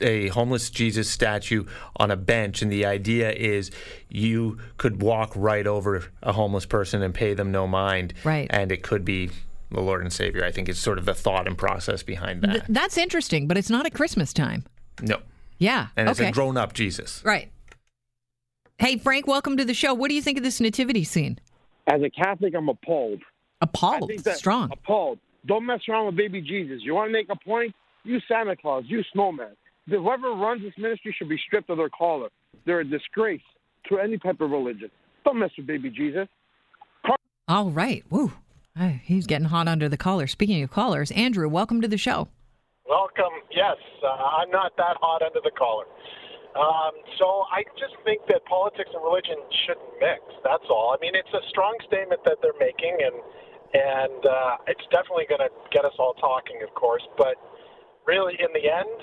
a 0.00 0.28
homeless 0.28 0.70
Jesus 0.70 1.08
statue 1.10 1.64
on 1.96 2.10
a 2.10 2.16
bench, 2.16 2.62
and 2.62 2.70
the 2.70 2.84
idea 2.84 3.30
is 3.32 3.70
you 4.08 4.58
could 4.76 5.02
walk 5.02 5.32
right 5.34 5.66
over 5.66 6.04
a 6.22 6.32
homeless 6.32 6.66
person 6.66 7.02
and 7.02 7.14
pay 7.14 7.34
them 7.34 7.50
no 7.50 7.66
mind. 7.66 8.14
Right. 8.24 8.46
And 8.50 8.72
it 8.72 8.82
could 8.82 9.04
be 9.04 9.30
the 9.70 9.80
Lord 9.80 10.02
and 10.02 10.12
Savior. 10.12 10.44
I 10.44 10.50
think 10.50 10.68
it's 10.68 10.78
sort 10.78 10.98
of 10.98 11.04
the 11.04 11.14
thought 11.14 11.46
and 11.46 11.56
process 11.56 12.02
behind 12.02 12.42
that. 12.42 12.50
Th- 12.50 12.64
that's 12.68 12.96
interesting, 12.96 13.46
but 13.46 13.56
it's 13.56 13.70
not 13.70 13.86
at 13.86 13.94
Christmas 13.94 14.32
time. 14.32 14.64
no. 15.02 15.18
Yeah. 15.60 15.88
And 15.96 16.08
it's 16.08 16.20
okay. 16.20 16.28
a 16.28 16.32
grown 16.32 16.56
up 16.56 16.72
Jesus. 16.72 17.20
Right. 17.24 17.50
Hey, 18.78 18.96
Frank, 18.96 19.26
welcome 19.26 19.56
to 19.56 19.64
the 19.64 19.74
show. 19.74 19.92
What 19.92 20.08
do 20.08 20.14
you 20.14 20.22
think 20.22 20.38
of 20.38 20.44
this 20.44 20.60
nativity 20.60 21.02
scene? 21.02 21.40
As 21.88 22.00
a 22.00 22.08
Catholic, 22.10 22.54
I'm 22.54 22.68
appalled. 22.68 23.22
Appalled. 23.60 24.12
Strong. 24.36 24.70
Appalled. 24.72 25.18
Don't 25.46 25.66
mess 25.66 25.80
around 25.88 26.06
with 26.06 26.16
baby 26.16 26.40
Jesus. 26.40 26.80
You 26.82 26.94
want 26.94 27.08
to 27.08 27.12
make 27.12 27.26
a 27.28 27.34
point? 27.34 27.74
You 28.04 28.20
Santa 28.28 28.54
Claus. 28.54 28.84
You 28.86 29.02
snowman. 29.12 29.56
Whoever 29.88 30.30
runs 30.32 30.62
this 30.62 30.74
ministry 30.76 31.14
should 31.16 31.28
be 31.28 31.38
stripped 31.46 31.70
of 31.70 31.78
their 31.78 31.88
collar. 31.88 32.28
They're 32.66 32.80
a 32.80 32.84
disgrace 32.84 33.40
to 33.88 33.98
any 33.98 34.18
type 34.18 34.40
of 34.40 34.50
religion. 34.50 34.90
Don't 35.24 35.38
mess 35.38 35.50
with 35.56 35.66
baby 35.66 35.90
Jesus. 35.90 36.28
All 37.48 37.70
right. 37.70 38.04
Woo. 38.10 38.32
Uh, 38.78 38.92
He's 39.02 39.26
getting 39.26 39.48
hot 39.48 39.68
under 39.68 39.88
the 39.88 39.96
collar. 39.96 40.26
Speaking 40.26 40.62
of 40.62 40.70
collars, 40.70 41.10
Andrew, 41.12 41.48
welcome 41.48 41.80
to 41.80 41.88
the 41.88 41.96
show. 41.96 42.28
Welcome. 42.88 43.32
Yes, 43.50 43.76
uh, 44.04 44.08
I'm 44.08 44.50
not 44.50 44.76
that 44.76 44.96
hot 45.00 45.22
under 45.22 45.40
the 45.42 45.50
collar. 45.56 45.84
Um, 46.56 46.92
so 47.18 47.44
I 47.52 47.64
just 47.78 47.96
think 48.04 48.22
that 48.28 48.44
politics 48.46 48.90
and 48.92 49.02
religion 49.04 49.36
shouldn't 49.64 49.92
mix. 50.00 50.20
That's 50.44 50.64
all. 50.70 50.96
I 50.96 51.00
mean, 51.00 51.14
it's 51.14 51.32
a 51.32 51.44
strong 51.48 51.76
statement 51.86 52.20
that 52.24 52.38
they're 52.40 52.56
making, 52.58 52.96
and 53.00 53.16
and 53.74 54.20
uh, 54.24 54.56
it's 54.66 54.84
definitely 54.90 55.28
going 55.28 55.44
to 55.44 55.52
get 55.72 55.84
us 55.84 55.92
all 55.98 56.14
talking, 56.14 56.60
of 56.64 56.72
course. 56.74 57.04
But 57.16 57.36
really, 58.06 58.34
in 58.40 58.48
the 58.56 58.64
end, 58.64 58.96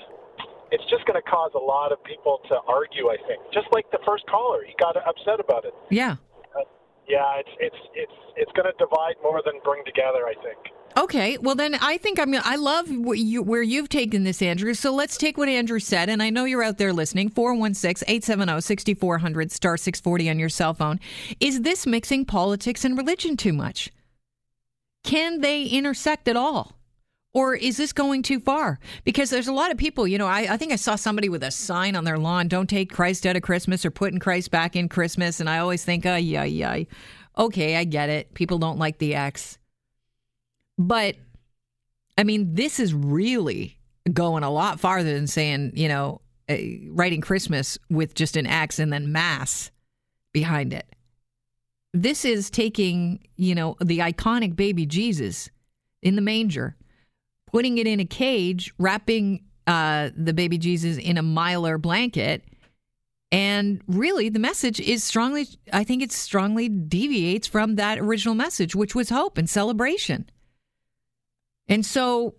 it's 0.70 0.84
just 0.90 1.04
going 1.06 1.20
to 1.20 1.28
cause 1.28 1.52
a 1.54 1.62
lot 1.62 1.92
of 1.92 2.02
people 2.04 2.40
to 2.48 2.56
argue. 2.68 3.08
I 3.08 3.16
think, 3.26 3.40
just 3.52 3.66
like 3.72 3.90
the 3.90 3.98
first 4.06 4.24
caller, 4.26 4.62
he 4.66 4.74
got 4.78 4.96
upset 4.96 5.40
about 5.40 5.64
it. 5.64 5.74
Yeah. 5.90 6.16
Uh, 6.54 6.60
yeah, 7.08 7.38
it's 7.38 7.50
it's 7.60 7.76
it's 7.94 8.12
it's 8.36 8.52
going 8.52 8.66
to 8.66 8.74
divide 8.78 9.14
more 9.22 9.42
than 9.44 9.54
bring 9.64 9.84
together. 9.84 10.26
I 10.26 10.34
think. 10.42 10.58
Okay, 10.98 11.36
well 11.38 11.54
then 11.54 11.74
I 11.74 11.98
think 11.98 12.18
I'm. 12.18 12.34
I 12.34 12.56
love 12.56 12.88
you, 12.88 13.42
where 13.42 13.62
you've 13.62 13.90
taken 13.90 14.24
this, 14.24 14.40
Andrew. 14.40 14.72
So 14.72 14.94
let's 14.94 15.18
take 15.18 15.36
what 15.36 15.48
Andrew 15.48 15.78
said, 15.78 16.08
and 16.08 16.22
I 16.22 16.30
know 16.30 16.44
you're 16.44 16.62
out 16.62 16.78
there 16.78 16.92
listening. 16.92 17.28
416-870-6400 17.30 19.50
star 19.50 19.76
six 19.76 20.00
forty 20.00 20.30
on 20.30 20.38
your 20.38 20.48
cell 20.48 20.72
phone. 20.72 20.98
Is 21.38 21.60
this 21.62 21.86
mixing 21.86 22.24
politics 22.24 22.84
and 22.84 22.96
religion 22.96 23.36
too 23.36 23.52
much? 23.52 23.92
Can 25.04 25.42
they 25.42 25.64
intersect 25.64 26.28
at 26.28 26.36
all? 26.36 26.75
Or 27.36 27.54
is 27.54 27.76
this 27.76 27.92
going 27.92 28.22
too 28.22 28.40
far? 28.40 28.78
Because 29.04 29.28
there's 29.28 29.46
a 29.46 29.52
lot 29.52 29.70
of 29.70 29.76
people, 29.76 30.08
you 30.08 30.16
know, 30.16 30.26
I, 30.26 30.54
I 30.54 30.56
think 30.56 30.72
I 30.72 30.76
saw 30.76 30.96
somebody 30.96 31.28
with 31.28 31.42
a 31.42 31.50
sign 31.50 31.94
on 31.94 32.04
their 32.04 32.16
lawn, 32.16 32.48
don't 32.48 32.66
take 32.66 32.90
Christ 32.90 33.26
out 33.26 33.36
of 33.36 33.42
Christmas 33.42 33.84
or 33.84 33.90
putting 33.90 34.18
Christ 34.18 34.50
back 34.50 34.74
in 34.74 34.88
Christmas. 34.88 35.38
And 35.38 35.50
I 35.50 35.58
always 35.58 35.84
think, 35.84 36.06
oh, 36.06 36.16
yeah, 36.16 36.44
yeah. 36.44 36.84
Okay, 37.36 37.76
I 37.76 37.84
get 37.84 38.08
it. 38.08 38.32
People 38.32 38.56
don't 38.56 38.78
like 38.78 38.96
the 38.96 39.14
X. 39.14 39.58
But 40.78 41.16
I 42.16 42.24
mean, 42.24 42.54
this 42.54 42.80
is 42.80 42.94
really 42.94 43.76
going 44.10 44.42
a 44.42 44.50
lot 44.50 44.80
farther 44.80 45.12
than 45.12 45.26
saying, 45.26 45.72
you 45.74 45.88
know, 45.88 46.22
uh, 46.48 46.56
writing 46.88 47.20
Christmas 47.20 47.76
with 47.90 48.14
just 48.14 48.38
an 48.38 48.46
X 48.46 48.78
and 48.78 48.90
then 48.90 49.12
Mass 49.12 49.70
behind 50.32 50.72
it. 50.72 50.86
This 51.92 52.24
is 52.24 52.48
taking, 52.48 53.26
you 53.36 53.54
know, 53.54 53.76
the 53.84 53.98
iconic 53.98 54.56
baby 54.56 54.86
Jesus 54.86 55.50
in 56.00 56.16
the 56.16 56.22
manger 56.22 56.76
putting 57.46 57.78
it 57.78 57.86
in 57.86 58.00
a 58.00 58.04
cage, 58.04 58.72
wrapping 58.78 59.44
uh, 59.66 60.10
the 60.16 60.32
baby 60.32 60.58
Jesus 60.58 60.96
in 60.96 61.18
a 61.18 61.22
mylar 61.22 61.80
blanket. 61.80 62.44
And 63.32 63.82
really, 63.88 64.28
the 64.28 64.38
message 64.38 64.78
is 64.78 65.02
strongly, 65.02 65.46
I 65.72 65.82
think 65.84 66.02
it 66.02 66.12
strongly 66.12 66.68
deviates 66.68 67.48
from 67.48 67.74
that 67.74 67.98
original 67.98 68.34
message, 68.34 68.74
which 68.74 68.94
was 68.94 69.10
hope 69.10 69.36
and 69.36 69.50
celebration. 69.50 70.30
And 71.68 71.84
so 71.84 72.36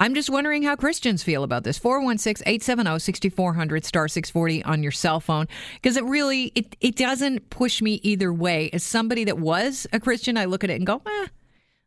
I'm 0.00 0.14
just 0.14 0.28
wondering 0.28 0.62
how 0.62 0.76
Christians 0.76 1.22
feel 1.22 1.42
about 1.42 1.64
this. 1.64 1.78
416 1.78 2.46
870 2.46 2.98
6400 2.98 3.84
star 3.84 4.08
640 4.08 4.62
on 4.64 4.82
your 4.82 4.92
cell 4.92 5.20
phone. 5.20 5.46
Because 5.74 5.96
it 5.96 6.04
really, 6.04 6.52
it, 6.54 6.76
it 6.80 6.96
doesn't 6.96 7.48
push 7.48 7.80
me 7.80 7.94
either 8.02 8.32
way. 8.32 8.68
As 8.72 8.84
somebody 8.84 9.24
that 9.24 9.38
was 9.38 9.86
a 9.92 9.98
Christian, 9.98 10.36
I 10.36 10.44
look 10.44 10.62
at 10.62 10.70
it 10.70 10.74
and 10.74 10.86
go, 10.86 11.00
eh, 11.06 11.26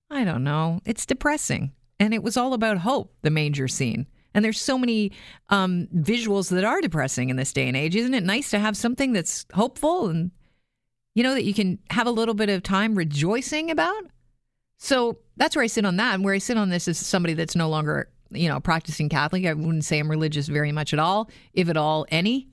I 0.09 0.23
don't 0.23 0.43
know. 0.43 0.81
It's 0.85 1.05
depressing 1.05 1.71
and 2.01 2.15
it 2.15 2.24
was 2.24 2.36
all 2.36 2.53
about 2.53 2.79
hope, 2.79 3.13
the 3.22 3.29
manger 3.29 3.67
scene. 3.67 4.08
And 4.34 4.43
there's 4.43 4.60
so 4.60 4.75
many 4.75 5.12
um, 5.50 5.88
visuals 5.96 6.50
that 6.50 6.63
are 6.63 6.81
depressing 6.81 7.29
in 7.29 7.36
this 7.36 7.53
day 7.53 7.67
and 7.67 7.77
age. 7.77 7.96
Isn't 7.96 8.15
it 8.15 8.24
nice 8.24 8.50
to 8.51 8.60
have 8.60 8.75
something 8.75 9.13
that's 9.13 9.46
hopeful 9.53 10.10
and, 10.10 10.31
you 11.13 11.22
know, 11.22 11.36
that 11.36 11.43
you 11.43 11.53
can 11.53 11.77
have 11.91 12.08
a 12.08 12.12
little 12.12 12.34
bit 12.34 12.50
of 12.50 12.63
time 12.63 12.96
rejoicing 12.96 13.70
about? 13.70 14.05
So 14.79 15.20
that's 15.38 15.55
where 15.55 15.63
I 15.63 15.67
sit 15.67 15.86
on 15.86 15.98
that. 15.98 16.15
And 16.15 16.24
where 16.24 16.34
I 16.34 16.39
sit 16.39 16.58
on 16.58 16.70
this 16.70 16.88
is 16.88 16.98
somebody 16.98 17.36
that's 17.36 17.55
no 17.55 17.70
longer, 17.70 18.10
you 18.31 18.50
know, 18.50 18.60
practicing 18.60 19.08
Catholic. 19.08 19.46
I 19.46 19.53
wouldn't 19.53 19.86
say 19.86 20.00
I'm 20.00 20.10
religious 20.10 20.48
very 20.48 20.72
much 20.72 20.93
at 20.93 21.00
all, 21.00 21.29
if 21.53 21.70
at 21.70 21.77
all, 21.77 22.08
any. 22.10 22.48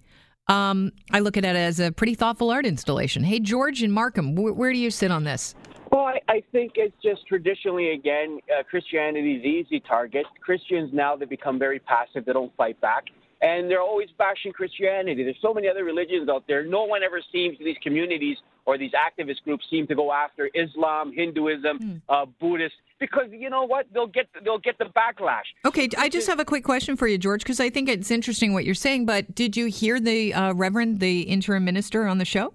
Um, 0.49 0.93
I 1.11 1.21
look 1.21 1.39
at 1.39 1.45
it 1.45 1.57
as 1.57 1.81
a 1.81 1.91
pretty 1.91 2.15
thoughtful 2.15 2.51
art 2.51 2.67
installation. 2.67 3.23
Hey, 3.25 3.41
George 3.41 3.83
and 3.83 3.95
Markham, 3.95 4.37
wh- 4.37 4.57
where 4.57 4.73
do 4.75 4.79
you 4.79 4.91
sit 4.91 5.11
on 5.11 5.25
this? 5.25 5.55
Well, 5.91 6.05
I, 6.05 6.21
I 6.29 6.43
think 6.53 6.73
it's 6.77 6.95
just 7.03 7.27
traditionally, 7.27 7.93
again, 7.93 8.41
uh, 8.53 8.63
Christianity's 8.65 9.45
easy 9.45 9.81
target. 9.81 10.27
Christians 10.41 10.91
now 10.93 11.17
they 11.17 11.25
become 11.25 11.59
very 11.59 11.79
passive; 11.79 12.25
they 12.27 12.33
don't 12.33 12.55
fight 12.57 12.81
back, 12.81 13.05
and 13.41 13.71
they're 13.71 13.81
always 13.81 14.09
bashing 14.19 14.53
Christianity. 14.53 15.23
There's 15.25 15.41
so 15.41 15.55
many 15.55 15.69
other 15.69 15.85
religions 15.85 16.29
out 16.29 16.45
there. 16.47 16.65
No 16.65 16.85
one 16.85 17.03
ever 17.03 17.21
seems 17.33 17.59
these 17.59 17.77
communities 17.83 18.37
or 18.67 18.77
these 18.77 18.93
activist 18.93 19.43
groups 19.45 19.65
seem 19.71 19.87
to 19.87 19.95
go 19.95 20.13
after 20.13 20.51
Islam, 20.55 21.11
Hinduism, 21.15 21.79
mm. 21.79 22.03
uh, 22.11 22.27
Buddhist, 22.39 22.75
because 23.01 23.29
you 23.31 23.49
know 23.49 23.65
what? 23.65 23.87
They'll 23.95 24.07
get 24.07 24.29
they'll 24.45 24.59
get 24.59 24.77
the 24.77 24.87
backlash. 24.87 25.45
Okay, 25.65 25.89
I 25.97 26.11
just 26.11 26.27
have 26.27 26.39
a 26.39 26.45
quick 26.45 26.65
question 26.65 26.97
for 26.97 27.09
you, 27.09 27.17
George, 27.17 27.43
because 27.43 27.61
I 27.61 27.71
think 27.71 27.89
it's 27.89 28.11
interesting 28.11 28.53
what 28.53 28.67
you're 28.67 28.75
saying. 28.75 29.07
But 29.07 29.35
did 29.35 29.57
you 29.57 29.67
hear 29.67 29.99
the 30.01 30.35
uh, 30.35 30.53
Reverend, 30.53 31.01
the 31.01 31.23
interim 31.23 31.65
minister, 31.65 32.07
on 32.07 32.19
the 32.19 32.27
show? 32.27 32.53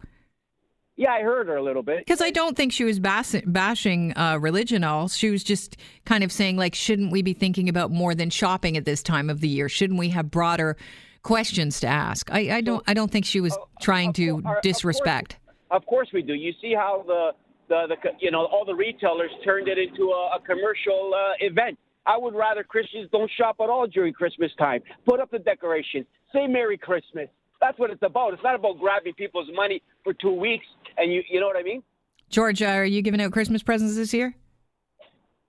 Yeah, 0.96 1.12
I 1.12 1.22
heard 1.22 1.48
her 1.48 1.56
a 1.56 1.64
little 1.64 1.82
bit. 1.82 2.00
Because 2.00 2.22
I 2.22 2.30
don't 2.30 2.56
think 2.56 2.72
she 2.72 2.84
was 2.84 3.00
bas- 3.00 3.42
bashing 3.46 4.16
uh, 4.16 4.38
religion 4.40 4.84
all. 4.84 5.08
She 5.08 5.32
was 5.32 5.44
just 5.44 5.78
kind 6.06 6.24
of 6.24 6.32
saying, 6.32 6.58
like, 6.58 6.76
shouldn't 6.76 7.12
we 7.12 7.24
be 7.24 7.34
thinking 7.34 7.68
about 7.68 7.90
more 7.90 8.14
than 8.14 8.30
shopping 8.30 8.78
at 8.78 8.86
this 8.86 9.02
time 9.02 9.30
of 9.30 9.40
the 9.40 9.48
year? 9.48 9.70
Shouldn't 9.70 9.98
we 9.98 10.10
have 10.10 10.30
broader 10.30 10.78
questions 11.24 11.80
to 11.80 11.88
ask? 11.88 12.32
I, 12.32 12.58
I 12.58 12.62
don't. 12.62 12.84
I 12.88 12.94
don't 12.94 13.10
think 13.10 13.26
she 13.26 13.42
was 13.42 13.54
uh, 13.54 13.62
trying 13.82 14.14
to 14.14 14.44
disrespect. 14.62 15.34
Of 15.34 15.40
course, 15.40 15.82
of 15.82 15.86
course, 15.88 16.08
we 16.14 16.22
do. 16.22 16.34
You 16.34 16.54
see 16.62 16.76
how 16.76 17.04
the, 17.08 17.32
the, 17.70 17.88
the 17.90 18.10
you 18.20 18.30
know 18.30 18.46
all 18.46 18.64
the 18.64 18.76
retailers 18.76 19.32
turned 19.44 19.68
it 19.68 19.80
into 19.80 20.12
a, 20.12 20.38
a 20.38 20.40
commercial 20.46 21.12
uh, 21.16 21.34
event. 21.40 21.80
I 22.06 22.18
would 22.18 22.36
rather 22.36 22.64
Christians 22.64 23.10
don't 23.12 23.32
shop 23.38 23.56
at 23.62 23.70
all 23.70 23.88
during 23.88 24.14
Christmas 24.14 24.52
time. 24.60 24.82
Put 25.08 25.20
up 25.20 25.32
the 25.32 25.40
decorations. 25.40 26.06
Say 26.34 26.48
Merry 26.48 26.78
Christmas. 26.78 27.30
That's 27.64 27.80
what 27.80 27.92
it's 27.92 28.04
about. 28.04 28.34
It's 28.34 28.44
not 28.44 28.56
about 28.56 28.78
grabbing 28.78 29.14
people's 29.14 29.48
money 29.56 29.82
for 30.04 30.14
two 30.14 30.34
weeks 30.34 30.66
and 30.98 31.14
you 31.14 31.24
you 31.30 31.40
know 31.40 31.48
what 31.48 31.56
I 31.56 31.64
mean? 31.64 31.82
George, 32.30 32.62
uh, 32.62 32.66
are 32.68 32.86
you 32.86 33.02
giving 33.02 33.22
out 33.22 33.32
Christmas 33.32 33.64
presents 33.64 33.96
this 33.96 34.14
year? 34.14 34.36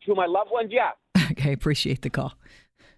To 0.07 0.15
my 0.15 0.27
loved 0.27 0.51
ones, 0.53 0.71
yeah. 0.71 0.91
okay, 1.33 1.53
appreciate 1.53 2.03
the 2.03 2.11
call. 2.11 2.35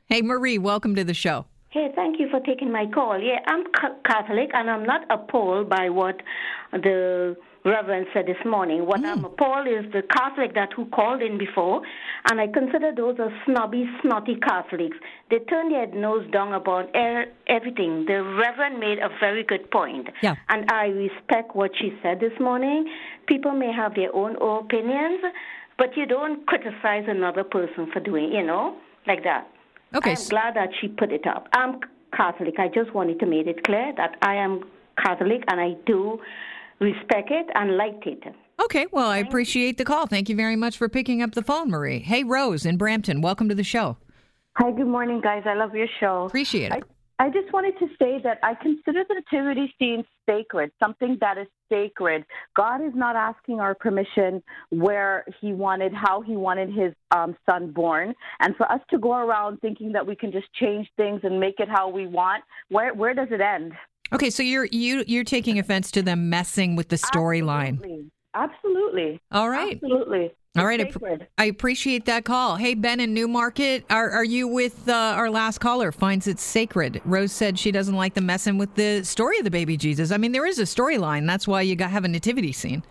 Hey, 0.05 0.21
Marie, 0.21 0.59
welcome 0.59 0.95
to 0.97 1.03
the 1.03 1.15
show. 1.15 1.47
Hey, 1.71 1.89
thank 1.97 2.21
you 2.21 2.29
for 2.31 2.41
taking 2.41 2.71
my 2.71 2.85
call. 2.93 3.19
Yeah, 3.19 3.39
I'm 3.47 3.65
Catholic 4.05 4.51
and 4.53 4.69
I'm 4.69 4.85
not 4.85 5.03
appalled 5.09 5.71
by 5.71 5.89
what 5.89 6.17
the 6.73 7.37
Reverend 7.67 8.07
said 8.15 8.27
this 8.27 8.37
morning. 8.47 8.87
What 8.87 9.01
mm. 9.01 9.07
I'm 9.07 9.25
appalled 9.25 9.67
is 9.67 9.91
the 9.93 10.03
Catholic 10.03 10.55
that 10.55 10.73
who 10.73 10.87
called 10.87 11.21
in 11.21 11.37
before, 11.37 11.83
and 12.31 12.41
I 12.41 12.47
consider 12.47 12.93
those 12.95 13.17
as 13.19 13.33
snobby, 13.45 13.91
snotty 14.03 14.37
Catholics. 14.37 14.97
They 15.31 15.41
turn 15.41 15.71
their 15.71 15.89
nose 15.89 16.31
down 16.31 16.53
upon 16.53 16.87
er- 16.95 17.27
everything. 17.49 18.05
The 18.07 18.23
Reverend 18.23 18.79
made 18.79 18.99
a 18.99 19.09
very 19.19 19.43
good 19.43 19.69
point, 19.73 20.07
yeah. 20.23 20.37
and 20.49 20.71
I 20.71 20.87
respect 20.87 21.57
what 21.57 21.73
she 21.81 21.93
said 22.03 22.21
this 22.21 22.39
morning. 22.39 22.87
People 23.27 23.53
may 23.53 23.73
have 23.73 23.97
their 23.97 24.15
own 24.15 24.37
opinions, 24.37 25.21
but 25.77 25.97
you 25.97 26.07
don't 26.07 26.47
criticize 26.47 27.05
another 27.09 27.43
person 27.43 27.91
for 27.93 27.99
doing, 27.99 28.33
you 28.33 28.47
know, 28.47 28.77
like 29.09 29.25
that. 29.25 29.51
Okay. 29.93 30.13
I'm 30.13 30.29
glad 30.29 30.55
that 30.55 30.69
she 30.81 30.87
put 30.87 31.11
it 31.11 31.27
up. 31.27 31.49
I'm 31.53 31.81
Catholic. 32.17 32.55
I 32.59 32.69
just 32.69 32.95
wanted 32.95 33.19
to 33.21 33.27
make 33.27 33.49
it 33.49 33.65
clear 33.65 33.93
that 33.97 34.17
I 34.23 34.37
am 34.37 34.63
Catholic 35.03 35.43
and 35.49 35.61
I 35.61 35.75
do 35.85 36.21
respect 36.81 37.31
it 37.31 37.47
and 37.55 37.77
like 37.77 38.07
it. 38.07 38.23
Okay, 38.63 38.87
well, 38.91 39.09
I 39.09 39.19
appreciate 39.19 39.77
the 39.79 39.85
call. 39.85 40.07
Thank 40.07 40.29
you 40.29 40.37
very 40.37 40.57
much 40.57 40.79
for 40.79 40.89
picking 40.89 41.23
up 41.23 41.33
the 41.33 41.43
phone, 41.43 41.71
Marie. 41.71 42.01
Hey, 42.01 42.25
Rose 42.25 42.65
in 42.65 42.77
Brampton, 42.77 43.21
welcome 43.21 43.49
to 43.49 43.55
the 43.55 43.65
show. 43.65 43.99
Hi, 44.57 44.71
good 44.73 44.87
morning, 44.87 45.21
guys. 45.21 45.43
I 45.45 45.55
love 45.55 45.75
your 45.75 45.89
show. 46.01 46.25
Appreciate 46.25 46.73
it. 46.73 46.85
I, 47.19 47.27
I 47.27 47.29
just 47.29 47.53
wanted 47.53 47.79
to 47.79 47.87
say 47.99 48.21
that 48.25 48.39
I 48.43 48.55
consider 48.55 49.05
the 49.07 49.23
nativity 49.33 49.75
scene 49.79 50.05
sacred, 50.27 50.73
something 50.83 51.19
that 51.21 51.37
is 51.39 51.47
sacred. 51.71 52.25
God 52.55 52.83
is 52.83 52.93
not 52.95 53.17
asking 53.17 53.61
our 53.61 53.75
permission 53.75 54.43
where 54.71 55.25
He 55.41 55.53
wanted, 55.53 55.93
how 55.95 56.23
He 56.23 56.37
wanted 56.37 56.71
His 56.71 56.95
um, 57.15 57.37
son 57.49 57.73
born, 57.73 58.15
and 58.41 58.57
for 58.57 58.71
us 58.73 58.81
to 58.91 58.99
go 58.99 59.13
around 59.13 59.61
thinking 59.61 59.93
that 59.93 60.07
we 60.07 60.17
can 60.17 60.33
just 60.33 60.47
change 60.55 60.89
things 60.97 61.21
and 61.23 61.39
make 61.39 61.61
it 61.61 61.69
how 61.69 61.89
we 61.89 62.07
want, 62.07 62.43
where 62.71 62.95
where 62.95 63.13
does 63.13 63.29
it 63.31 63.41
end? 63.43 63.73
Okay, 64.13 64.31
so 64.31 64.43
you're 64.43 64.67
you 64.67 65.05
you're 65.07 65.25
taking 65.25 65.59
offense 65.59 65.91
to 65.93 66.03
them 66.03 66.31
messing 66.31 66.77
with 66.77 66.89
the 66.89 66.97
storyline. 66.97 67.75
Absolutely. 67.75 68.11
Absolutely. 68.35 69.21
All 69.33 69.49
right. 69.51 69.75
Absolutely. 69.75 70.33
All 70.59 70.65
right, 70.65 70.81
I, 70.81 71.19
I, 71.37 71.45
appreciate 71.47 72.07
that 72.07 72.25
call. 72.25 72.57
Hey, 72.57 72.73
Ben 72.73 72.99
in 72.99 73.13
Newmarket, 73.13 73.85
are, 73.91 74.11
are 74.11 74.25
you 74.25 74.49
with 74.49 74.89
uh, 74.89 74.93
our 74.95 75.29
last 75.29 75.59
caller? 75.59 75.93
Finds 75.93 76.27
it 76.27 76.39
sacred. 76.39 77.03
Rose 77.05 77.31
said 77.33 77.59
she 77.59 77.71
doesn't 77.71 77.95
like 77.95 78.15
the 78.15 78.23
messing 78.23 78.57
with 78.57 78.75
the 78.75 79.05
story 79.05 79.37
of 79.37 79.45
the 79.45 79.51
baby 79.51 79.77
Jesus. 79.77 80.11
I 80.11 80.17
mean, 80.17 80.33
there 80.33 80.47
is 80.47 80.59
a 80.59 80.63
storyline. 80.63 81.27
That's 81.27 81.47
why 81.47 81.61
you 81.61 81.77
got 81.77 81.91
have 81.91 82.07
a 82.07 82.09
nativity 82.09 82.53
scene. 82.53 82.83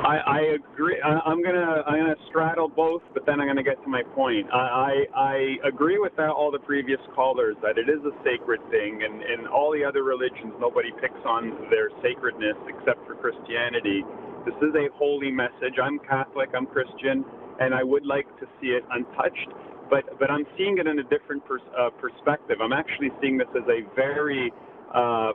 I, 0.00 0.16
I 0.16 0.40
agree. 0.56 0.96
I, 1.04 1.20
I'm 1.28 1.42
gonna 1.42 1.84
I'm 1.86 1.98
gonna 2.00 2.22
straddle 2.28 2.68
both, 2.68 3.02
but 3.12 3.26
then 3.26 3.40
I'm 3.40 3.46
gonna 3.46 3.62
get 3.62 3.82
to 3.82 3.88
my 3.88 4.02
point. 4.14 4.46
I 4.52 5.04
I, 5.14 5.60
I 5.62 5.68
agree 5.68 5.98
with 5.98 6.16
that, 6.16 6.30
all 6.30 6.50
the 6.50 6.58
previous 6.58 7.00
callers 7.14 7.56
that 7.62 7.76
it 7.76 7.88
is 7.88 8.00
a 8.04 8.14
sacred 8.24 8.60
thing, 8.70 9.02
and 9.04 9.20
in 9.22 9.46
all 9.46 9.72
the 9.72 9.84
other 9.84 10.02
religions, 10.02 10.54
nobody 10.58 10.88
picks 11.00 11.20
on 11.26 11.52
their 11.68 11.90
sacredness 12.00 12.56
except 12.68 13.04
for 13.06 13.14
Christianity. 13.16 14.02
This 14.46 14.56
is 14.62 14.72
a 14.74 14.88
holy 14.96 15.30
message. 15.30 15.76
I'm 15.82 15.98
Catholic. 16.08 16.48
I'm 16.56 16.66
Christian, 16.66 17.24
and 17.60 17.74
I 17.74 17.84
would 17.84 18.06
like 18.06 18.26
to 18.40 18.46
see 18.60 18.68
it 18.68 18.84
untouched. 18.90 19.52
But 19.90 20.18
but 20.18 20.30
I'm 20.30 20.46
seeing 20.56 20.78
it 20.78 20.86
in 20.86 20.98
a 20.98 21.04
different 21.04 21.44
pers- 21.44 21.68
uh, 21.76 21.90
perspective. 22.00 22.56
I'm 22.62 22.72
actually 22.72 23.10
seeing 23.20 23.36
this 23.36 23.48
as 23.52 23.68
a 23.68 23.84
very 23.94 24.50
uh, 24.94 25.32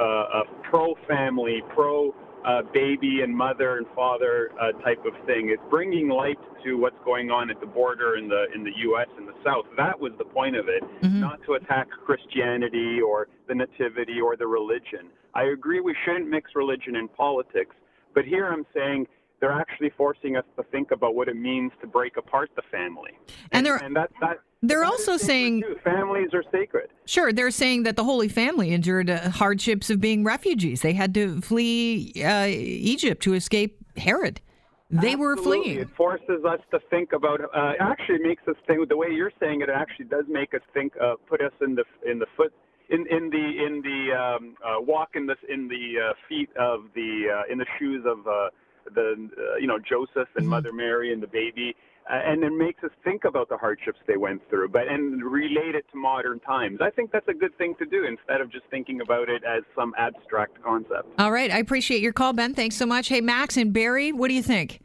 uh, 0.00 0.40
pro 0.70 0.94
family, 1.08 1.60
pro 1.74 2.14
uh, 2.46 2.62
baby 2.72 3.20
and 3.22 3.36
mother 3.36 3.76
and 3.76 3.86
father 3.94 4.50
uh, 4.60 4.70
type 4.82 5.04
of 5.04 5.12
thing. 5.26 5.50
It's 5.50 5.62
bringing 5.68 6.08
light 6.08 6.38
to 6.64 6.78
what's 6.78 6.98
going 7.04 7.30
on 7.30 7.50
at 7.50 7.60
the 7.60 7.66
border 7.66 8.16
in 8.16 8.28
the 8.28 8.46
in 8.54 8.62
the 8.62 8.70
U.S. 8.88 9.08
and 9.18 9.26
the 9.26 9.34
South. 9.44 9.66
That 9.76 9.98
was 9.98 10.12
the 10.18 10.24
point 10.24 10.56
of 10.56 10.68
it, 10.68 10.82
mm-hmm. 11.02 11.20
not 11.20 11.40
to 11.46 11.54
attack 11.54 11.88
Christianity 12.06 13.00
or 13.00 13.28
the 13.48 13.54
nativity 13.54 14.20
or 14.20 14.36
the 14.36 14.46
religion. 14.46 15.10
I 15.34 15.44
agree 15.44 15.80
we 15.80 15.94
shouldn't 16.04 16.28
mix 16.28 16.52
religion 16.54 16.96
and 16.96 17.12
politics, 17.12 17.76
But 18.14 18.24
here 18.24 18.46
I'm 18.46 18.64
saying 18.72 19.06
they're 19.40 19.52
actually 19.52 19.90
forcing 19.96 20.36
us 20.36 20.44
to 20.56 20.62
think 20.64 20.92
about 20.92 21.14
what 21.14 21.28
it 21.28 21.36
means 21.36 21.72
to 21.82 21.86
break 21.86 22.16
apart 22.16 22.50
the 22.56 22.62
family. 22.70 23.12
And 23.52 23.66
they're 23.66 23.76
and 23.76 23.94
that 23.96 24.10
that 24.20 24.38
they're 24.62 24.84
also 24.84 25.16
saying 25.16 25.62
families 25.84 26.30
are 26.32 26.44
sacred. 26.50 26.88
Sure, 27.04 27.32
they're 27.32 27.50
saying 27.50 27.84
that 27.84 27.96
the 27.96 28.04
Holy 28.04 28.28
Family 28.28 28.72
endured 28.72 29.10
uh, 29.10 29.30
hardships 29.30 29.90
of 29.90 30.00
being 30.00 30.24
refugees. 30.24 30.82
They 30.82 30.94
had 30.94 31.14
to 31.14 31.40
flee 31.40 32.12
uh, 32.24 32.46
Egypt 32.46 33.22
to 33.24 33.34
escape 33.34 33.78
Herod. 33.96 34.40
They 34.88 35.16
were 35.16 35.36
fleeing. 35.36 35.80
It 35.80 35.88
forces 35.96 36.44
us 36.48 36.60
to 36.70 36.78
think 36.90 37.12
about. 37.12 37.40
Uh, 37.42 37.72
actually, 37.80 38.18
makes 38.18 38.42
us 38.46 38.54
think. 38.66 38.88
The 38.88 38.96
way 38.96 39.08
you're 39.10 39.32
saying 39.40 39.60
it, 39.60 39.68
it 39.68 39.72
actually 39.72 40.04
does 40.04 40.24
make 40.28 40.54
us 40.54 40.60
think. 40.72 40.92
Uh, 40.96 41.14
put 41.28 41.40
us 41.40 41.52
in 41.60 41.74
the 41.74 41.84
in 42.08 42.18
the 42.18 42.26
foot. 42.36 42.52
In, 42.88 43.04
in 43.10 43.30
the 43.30 43.66
in 43.66 43.82
the 43.82 44.14
um, 44.16 44.56
uh, 44.64 44.80
walk 44.80 45.10
in 45.16 45.26
the 45.26 45.34
in 45.52 45.66
the 45.66 46.10
uh, 46.10 46.12
feet 46.28 46.48
of 46.56 46.84
the 46.94 47.24
uh, 47.34 47.52
in 47.52 47.58
the 47.58 47.66
shoes 47.80 48.04
of 48.06 48.28
uh, 48.28 48.50
the 48.94 49.28
uh, 49.36 49.56
you 49.56 49.66
know 49.66 49.78
Joseph 49.78 50.28
and 50.36 50.46
Mother 50.46 50.72
Mary 50.72 51.12
and 51.12 51.20
the 51.20 51.26
baby, 51.26 51.74
uh, 52.08 52.20
and 52.24 52.44
it 52.44 52.52
makes 52.52 52.84
us 52.84 52.90
think 53.02 53.24
about 53.24 53.48
the 53.48 53.56
hardships 53.56 53.98
they 54.06 54.16
went 54.16 54.40
through, 54.48 54.68
but 54.68 54.86
and 54.88 55.24
relate 55.24 55.74
it 55.74 55.84
to 55.90 55.98
modern 55.98 56.38
times. 56.40 56.78
I 56.80 56.90
think 56.90 57.10
that's 57.10 57.26
a 57.28 57.34
good 57.34 57.56
thing 57.58 57.74
to 57.78 57.86
do 57.86 58.04
instead 58.04 58.40
of 58.40 58.50
just 58.52 58.64
thinking 58.70 59.00
about 59.00 59.28
it 59.28 59.42
as 59.44 59.64
some 59.74 59.92
abstract 59.98 60.62
concept. 60.62 61.08
All 61.18 61.32
right, 61.32 61.50
I 61.50 61.58
appreciate 61.58 62.00
your 62.00 62.12
call, 62.12 62.32
Ben. 62.32 62.54
Thanks 62.54 62.76
so 62.76 62.86
much. 62.86 63.08
Hey, 63.08 63.20
Max 63.20 63.56
and 63.56 63.72
Barrie, 63.72 64.12
what 64.12 64.28
do 64.28 64.34
you 64.34 64.42
think? 64.42 64.80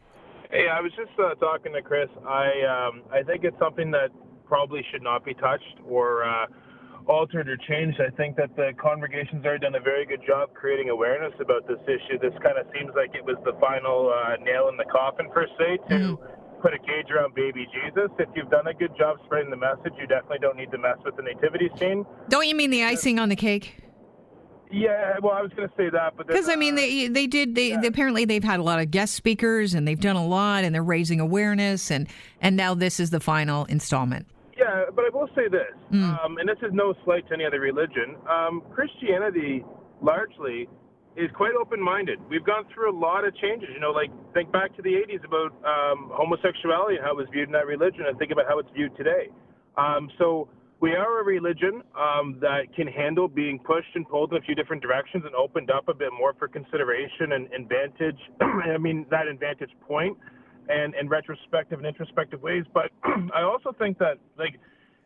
Hey, 0.49 0.67
I 0.67 0.81
was 0.81 0.91
just 0.97 1.17
uh, 1.19 1.35
talking 1.35 1.73
to 1.73 1.81
Chris. 1.81 2.09
I 2.27 2.47
um, 2.65 3.03
I 3.11 3.21
think 3.23 3.43
it's 3.43 3.57
something 3.59 3.91
that 3.91 4.09
probably 4.45 4.81
should 4.91 5.03
not 5.03 5.23
be 5.23 5.33
touched 5.35 5.79
or 5.87 6.23
uh, 6.25 6.47
altered 7.07 7.47
or 7.47 7.57
changed. 7.69 8.01
I 8.01 8.09
think 8.15 8.35
that 8.37 8.55
the 8.55 8.71
congregation's 8.81 9.45
already 9.45 9.61
done 9.61 9.75
a 9.75 9.79
very 9.79 10.05
good 10.05 10.21
job 10.27 10.53
creating 10.53 10.89
awareness 10.89 11.33
about 11.39 11.67
this 11.67 11.79
issue. 11.85 12.19
This 12.19 12.33
kind 12.43 12.57
of 12.57 12.65
seems 12.73 12.91
like 12.95 13.15
it 13.15 13.23
was 13.23 13.37
the 13.45 13.53
final 13.61 14.11
uh, 14.11 14.35
nail 14.43 14.69
in 14.69 14.77
the 14.77 14.85
coffin, 14.91 15.29
per 15.29 15.45
se, 15.57 15.77
to 15.89 16.17
put 16.61 16.73
a 16.73 16.79
cage 16.79 17.09
around 17.11 17.33
baby 17.35 17.65
Jesus. 17.73 18.09
If 18.19 18.29
you've 18.35 18.49
done 18.49 18.67
a 18.67 18.73
good 18.73 18.91
job 18.97 19.17
spreading 19.25 19.49
the 19.49 19.57
message, 19.57 19.93
you 19.99 20.07
definitely 20.07 20.39
don't 20.41 20.57
need 20.57 20.71
to 20.71 20.77
mess 20.77 20.97
with 21.03 21.15
the 21.15 21.23
nativity 21.23 21.69
scene. 21.77 22.05
Don't 22.29 22.47
you 22.47 22.55
mean 22.55 22.69
the 22.69 22.83
icing 22.83 23.19
on 23.19 23.29
the 23.29 23.35
cake? 23.35 23.75
Yeah, 24.73 25.15
well, 25.21 25.33
I 25.33 25.41
was 25.41 25.51
going 25.53 25.67
to 25.67 25.73
say 25.75 25.89
that, 25.89 26.13
but 26.15 26.27
Because 26.27 26.47
I 26.47 26.55
mean, 26.55 26.75
they 26.75 27.07
they 27.07 27.27
did. 27.27 27.55
They, 27.55 27.75
they 27.75 27.87
apparently 27.87 28.23
they've 28.23 28.43
had 28.43 28.59
a 28.61 28.63
lot 28.63 28.79
of 28.79 28.89
guest 28.89 29.15
speakers 29.15 29.73
and 29.73 29.85
they've 29.85 29.99
done 29.99 30.15
a 30.15 30.25
lot 30.25 30.63
and 30.63 30.73
they're 30.73 30.81
raising 30.81 31.19
awareness 31.19 31.91
and 31.91 32.07
and 32.39 32.55
now 32.55 32.73
this 32.73 32.97
is 32.99 33.09
the 33.09 33.19
final 33.19 33.65
installment. 33.65 34.27
Yeah, 34.57 34.85
but 34.95 35.03
I 35.05 35.09
will 35.11 35.27
say 35.35 35.47
this, 35.49 35.73
Mm. 35.91 36.23
um, 36.23 36.37
and 36.37 36.47
this 36.47 36.57
is 36.61 36.69
no 36.71 36.93
slight 37.03 37.27
to 37.27 37.33
any 37.33 37.43
other 37.45 37.59
religion. 37.59 38.15
Um, 38.29 38.61
Christianity 38.71 39.65
largely 40.01 40.69
is 41.15 41.29
quite 41.35 41.53
open-minded. 41.59 42.19
We've 42.29 42.45
gone 42.45 42.65
through 42.73 42.91
a 42.91 42.97
lot 42.97 43.27
of 43.27 43.35
changes. 43.37 43.69
You 43.73 43.79
know, 43.79 43.91
like 43.91 44.11
think 44.33 44.51
back 44.51 44.75
to 44.75 44.81
the 44.81 44.89
'80s 44.89 45.23
about 45.25 45.51
um, 45.65 46.09
homosexuality 46.13 46.95
and 46.95 47.03
how 47.03 47.11
it 47.11 47.17
was 47.17 47.27
viewed 47.31 47.49
in 47.49 47.53
that 47.53 47.67
religion, 47.67 48.05
and 48.07 48.17
think 48.17 48.31
about 48.31 48.45
how 48.47 48.59
it's 48.59 48.69
viewed 48.73 48.95
today. 48.95 49.29
Um, 49.77 50.09
so 50.17 50.47
we 50.81 50.95
are 50.95 51.21
a 51.21 51.23
religion 51.23 51.83
um, 51.95 52.37
that 52.41 52.73
can 52.75 52.87
handle 52.87 53.27
being 53.27 53.59
pushed 53.59 53.93
and 53.93 54.07
pulled 54.09 54.31
in 54.31 54.37
a 54.37 54.41
few 54.41 54.55
different 54.55 54.81
directions 54.81 55.23
and 55.25 55.35
opened 55.35 55.69
up 55.69 55.87
a 55.87 55.93
bit 55.93 56.09
more 56.17 56.33
for 56.39 56.47
consideration 56.47 57.33
and, 57.33 57.47
and 57.53 57.69
vantage. 57.69 58.19
I 58.41 58.77
mean, 58.79 59.05
that 59.11 59.27
in 59.27 59.37
vantage 59.37 59.69
point 59.87 60.17
and, 60.69 60.95
and 60.95 61.09
retrospective 61.09 61.77
and 61.77 61.87
introspective 61.87 62.41
ways. 62.41 62.63
But 62.73 62.91
I 63.33 63.43
also 63.43 63.75
think 63.77 63.99
that, 63.99 64.17
like, 64.39 64.55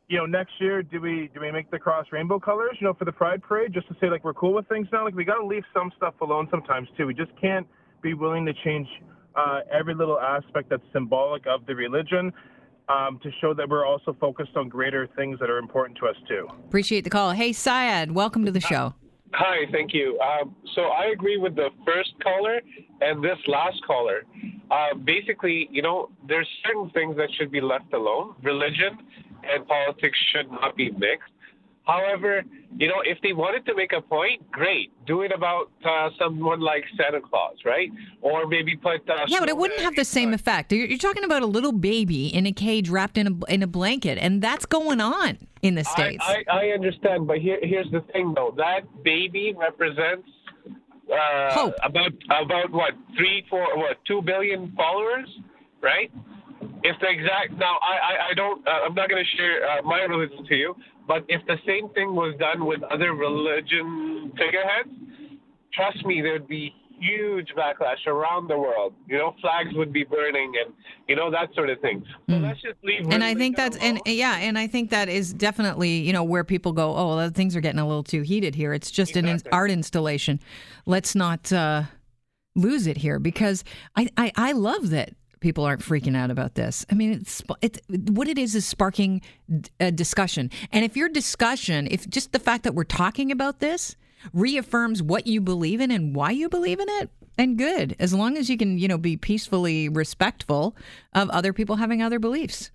you 0.08 0.18
know, 0.18 0.26
next 0.26 0.54
year, 0.60 0.84
do 0.84 1.02
we 1.02 1.30
do 1.34 1.42
we 1.42 1.52
make 1.52 1.72
the 1.72 1.80
cross 1.80 2.06
rainbow 2.12 2.40
colors, 2.40 2.78
you 2.80 2.86
know, 2.86 2.94
for 2.94 3.06
the 3.06 3.12
Pride 3.12 3.42
Parade, 3.42 3.74
just 3.74 3.88
to 3.88 3.96
say 4.00 4.10
like 4.10 4.24
we're 4.24 4.34
cool 4.34 4.54
with 4.54 4.68
things 4.68 4.88
now? 4.92 5.04
Like 5.04 5.16
we 5.16 5.26
got 5.26 5.40
to 5.40 5.46
leave 5.46 5.64
some 5.74 5.92
stuff 5.98 6.14
alone 6.22 6.48
sometimes 6.52 6.88
too. 6.98 7.08
We 7.08 7.14
just 7.14 7.32
can't 7.42 7.66
be 8.02 8.14
willing 8.14 8.46
to 8.46 8.54
change 8.64 8.88
uh, 9.36 9.62
every 9.72 9.96
little 9.96 10.20
aspect 10.20 10.70
that's 10.70 10.84
symbolic 10.94 11.48
of 11.48 11.66
the 11.66 11.76
religion 11.76 12.32
um, 12.88 13.20
to 13.24 13.32
show 13.42 13.54
that 13.56 13.68
we're 13.68 13.86
also 13.86 14.16
focused 14.20 14.56
on 14.56 14.70
greater 14.70 15.08
things 15.16 15.40
that 15.40 15.50
are 15.50 15.58
important 15.58 15.98
to 16.00 16.08
us 16.08 16.16
too. 16.28 16.48
Appreciate 16.68 17.04
the 17.04 17.10
call. 17.10 17.32
Hey, 17.32 17.52
Syed, 17.52 18.12
welcome 18.12 18.46
to 18.46 18.52
the 18.52 18.62
show. 18.62 18.94
Hi, 19.34 19.66
thank 19.72 19.94
you. 19.94 20.18
Um, 20.20 20.56
so 20.76 20.84
I 20.84 21.08
agree 21.08 21.38
with 21.38 21.56
the 21.56 21.70
first 21.86 22.12
caller 22.24 22.62
and 23.02 23.24
this 23.24 23.38
last 23.48 23.82
caller. 23.86 24.24
Uh, 24.72 24.94
basically, 25.04 25.68
you 25.72 25.82
know, 25.82 26.10
there's 26.28 26.48
certain 26.66 26.90
things 26.92 27.18
that 27.18 27.28
should 27.38 27.52
be 27.52 27.60
left 27.60 27.92
alone. 27.94 28.36
Religion 28.44 28.98
and 29.54 29.68
politics 29.68 30.18
should 30.32 30.52
not 30.52 30.76
be 30.76 30.92
mixed. 30.92 31.32
However, 31.86 32.44
you 32.78 32.88
know, 32.88 33.02
if 33.06 33.22
they 33.22 33.34
wanted 33.34 33.64
to 33.68 33.76
make 33.76 33.94
a 33.94 34.02
point, 34.02 34.52
great. 34.52 34.92
Do 35.06 35.22
it 35.22 35.32
about 35.32 35.70
uh, 35.86 36.10
someone 36.20 36.60
like 36.60 36.84
Santa 36.98 37.22
Claus, 37.22 37.58
right? 37.64 37.92
Or 38.22 38.48
maybe 38.48 38.76
put. 38.76 39.08
Uh, 39.08 39.18
Yeah, 39.28 39.40
but 39.40 39.50
it 39.50 39.58
wouldn't 39.58 39.82
have 39.82 39.96
the 39.96 40.04
same 40.04 40.34
effect. 40.34 40.72
You're, 40.72 40.88
you're 40.88 40.98
talking 40.98 41.24
about 41.24 41.44
a 41.44 41.46
little 41.46 41.72
baby 41.72 42.28
in 42.36 42.48
a 42.48 42.52
cage 42.52 42.90
wrapped 42.90 43.20
in 43.20 43.28
a 43.28 43.54
in 43.54 43.62
a 43.62 43.68
blanket, 43.68 44.18
and 44.18 44.42
that's 44.42 44.66
going 44.66 45.00
on 45.00 45.38
in 45.62 45.76
the 45.76 45.84
states. 45.84 46.24
I, 46.28 46.44
I, 46.50 46.60
I 46.62 46.66
understand, 46.70 47.28
but 47.28 47.38
here, 47.38 47.60
here's 47.62 47.90
the 47.92 48.02
thing, 48.12 48.34
though. 48.36 48.52
That 48.58 48.82
baby 49.04 49.54
represents 49.56 50.28
uh, 51.14 51.70
about 51.84 52.14
about 52.32 52.72
what 52.72 52.94
three, 53.16 53.46
four, 53.48 53.78
what 53.78 53.98
two 54.06 54.24
billion 54.24 54.72
followers, 54.76 55.30
right? 55.82 56.12
If 56.84 57.00
the 57.00 57.10
exact 57.10 57.54
now, 57.58 57.78
I 57.82 57.96
I, 57.96 58.14
I 58.32 58.34
don't, 58.36 58.66
uh, 58.68 58.86
I'm 58.86 58.94
not 58.94 59.10
going 59.10 59.24
to 59.24 59.38
share 59.38 59.68
uh, 59.68 59.82
my 59.84 60.02
religion 60.02 60.46
to 60.46 60.56
you, 60.56 60.76
but 61.08 61.24
if 61.28 61.46
the 61.48 61.58
same 61.66 61.90
thing 61.90 62.16
was 62.16 62.36
done 62.40 62.66
with 62.66 62.82
other 62.84 63.14
religion 63.14 64.32
figureheads, 64.38 64.90
trust 65.74 66.06
me, 66.06 66.22
there 66.22 66.34
would 66.34 66.48
be 66.48 66.74
huge 67.00 67.50
backlash 67.58 68.06
around 68.08 68.48
the 68.48 68.58
world. 68.58 68.94
You 69.08 69.18
know, 69.18 69.36
flags 69.42 69.70
would 69.74 69.92
be 69.92 70.04
burning, 70.04 70.54
and 70.64 70.74
you 71.08 71.16
know 71.16 71.30
that 71.32 71.54
sort 71.54 71.70
of 71.70 71.80
thing. 71.82 72.04
So 72.30 72.38
let's 72.38 72.62
just 72.62 72.78
leave. 72.84 73.08
and 73.10 73.24
I 73.24 73.36
think 73.36 73.56
that's 73.56 73.78
and 73.78 74.00
yeah, 74.06 74.38
and 74.38 74.58
I 74.58 74.68
think 74.68 74.90
that 74.92 75.10
is 75.10 75.34
definitely 75.34 75.98
you 75.98 76.14
know 76.14 76.24
where 76.24 76.44
people 76.44 76.72
go. 76.72 76.96
Oh, 76.96 77.16
well, 77.16 77.30
things 77.30 77.56
are 77.56 77.62
getting 77.62 77.80
a 77.80 77.88
little 77.88 78.04
too 78.04 78.22
heated 78.22 78.56
here. 78.56 78.74
It's 78.74 78.92
just 78.92 79.16
an 79.16 79.28
in- 79.28 79.42
art 79.52 79.72
installation. 79.72 80.40
Let's 80.86 81.16
not 81.16 81.52
uh, 81.52 81.84
lose 82.56 82.88
it 82.88 82.98
here 82.98 83.20
because 83.20 83.64
I, 83.96 84.10
I 84.18 84.32
I 84.36 84.52
love 84.54 84.90
that 84.92 85.14
people 85.46 85.64
aren't 85.64 85.82
freaking 85.82 86.18
out 86.18 86.32
about 86.32 86.56
this. 86.56 86.88
I 86.92 86.96
mean, 86.96 87.12
it's 87.12 87.44
it's 87.62 87.80
what 87.88 88.28
it 88.28 88.40
is 88.40 88.56
is 88.56 88.66
sparking 88.66 89.22
a 89.80 89.92
discussion. 89.92 90.50
And 90.72 90.84
if 90.84 90.98
your 90.98 91.08
discussion, 91.08 91.88
if 91.92 92.10
just 92.10 92.32
the 92.32 92.40
fact 92.40 92.64
that 92.64 92.74
we're 92.74 92.84
talking 92.84 93.32
about 93.32 93.60
this 93.60 93.96
reaffirms 94.34 95.04
what 95.04 95.28
you 95.28 95.40
believe 95.42 95.82
in 95.82 95.92
and 95.92 96.16
why 96.16 96.32
you 96.32 96.50
believe 96.50 96.80
in 96.80 96.90
it, 96.90 97.12
then 97.38 97.58
good. 97.58 97.96
As 98.00 98.12
long 98.12 98.38
as 98.38 98.50
you 98.50 98.58
can, 98.58 98.80
you 98.80 98.88
know, 98.88 98.98
be 98.98 99.18
peacefully 99.18 99.88
respectful 99.88 100.76
of 101.14 101.30
other 101.30 101.54
people 101.54 101.76
having 101.76 102.02
other 102.02 102.18
beliefs. 102.18 102.72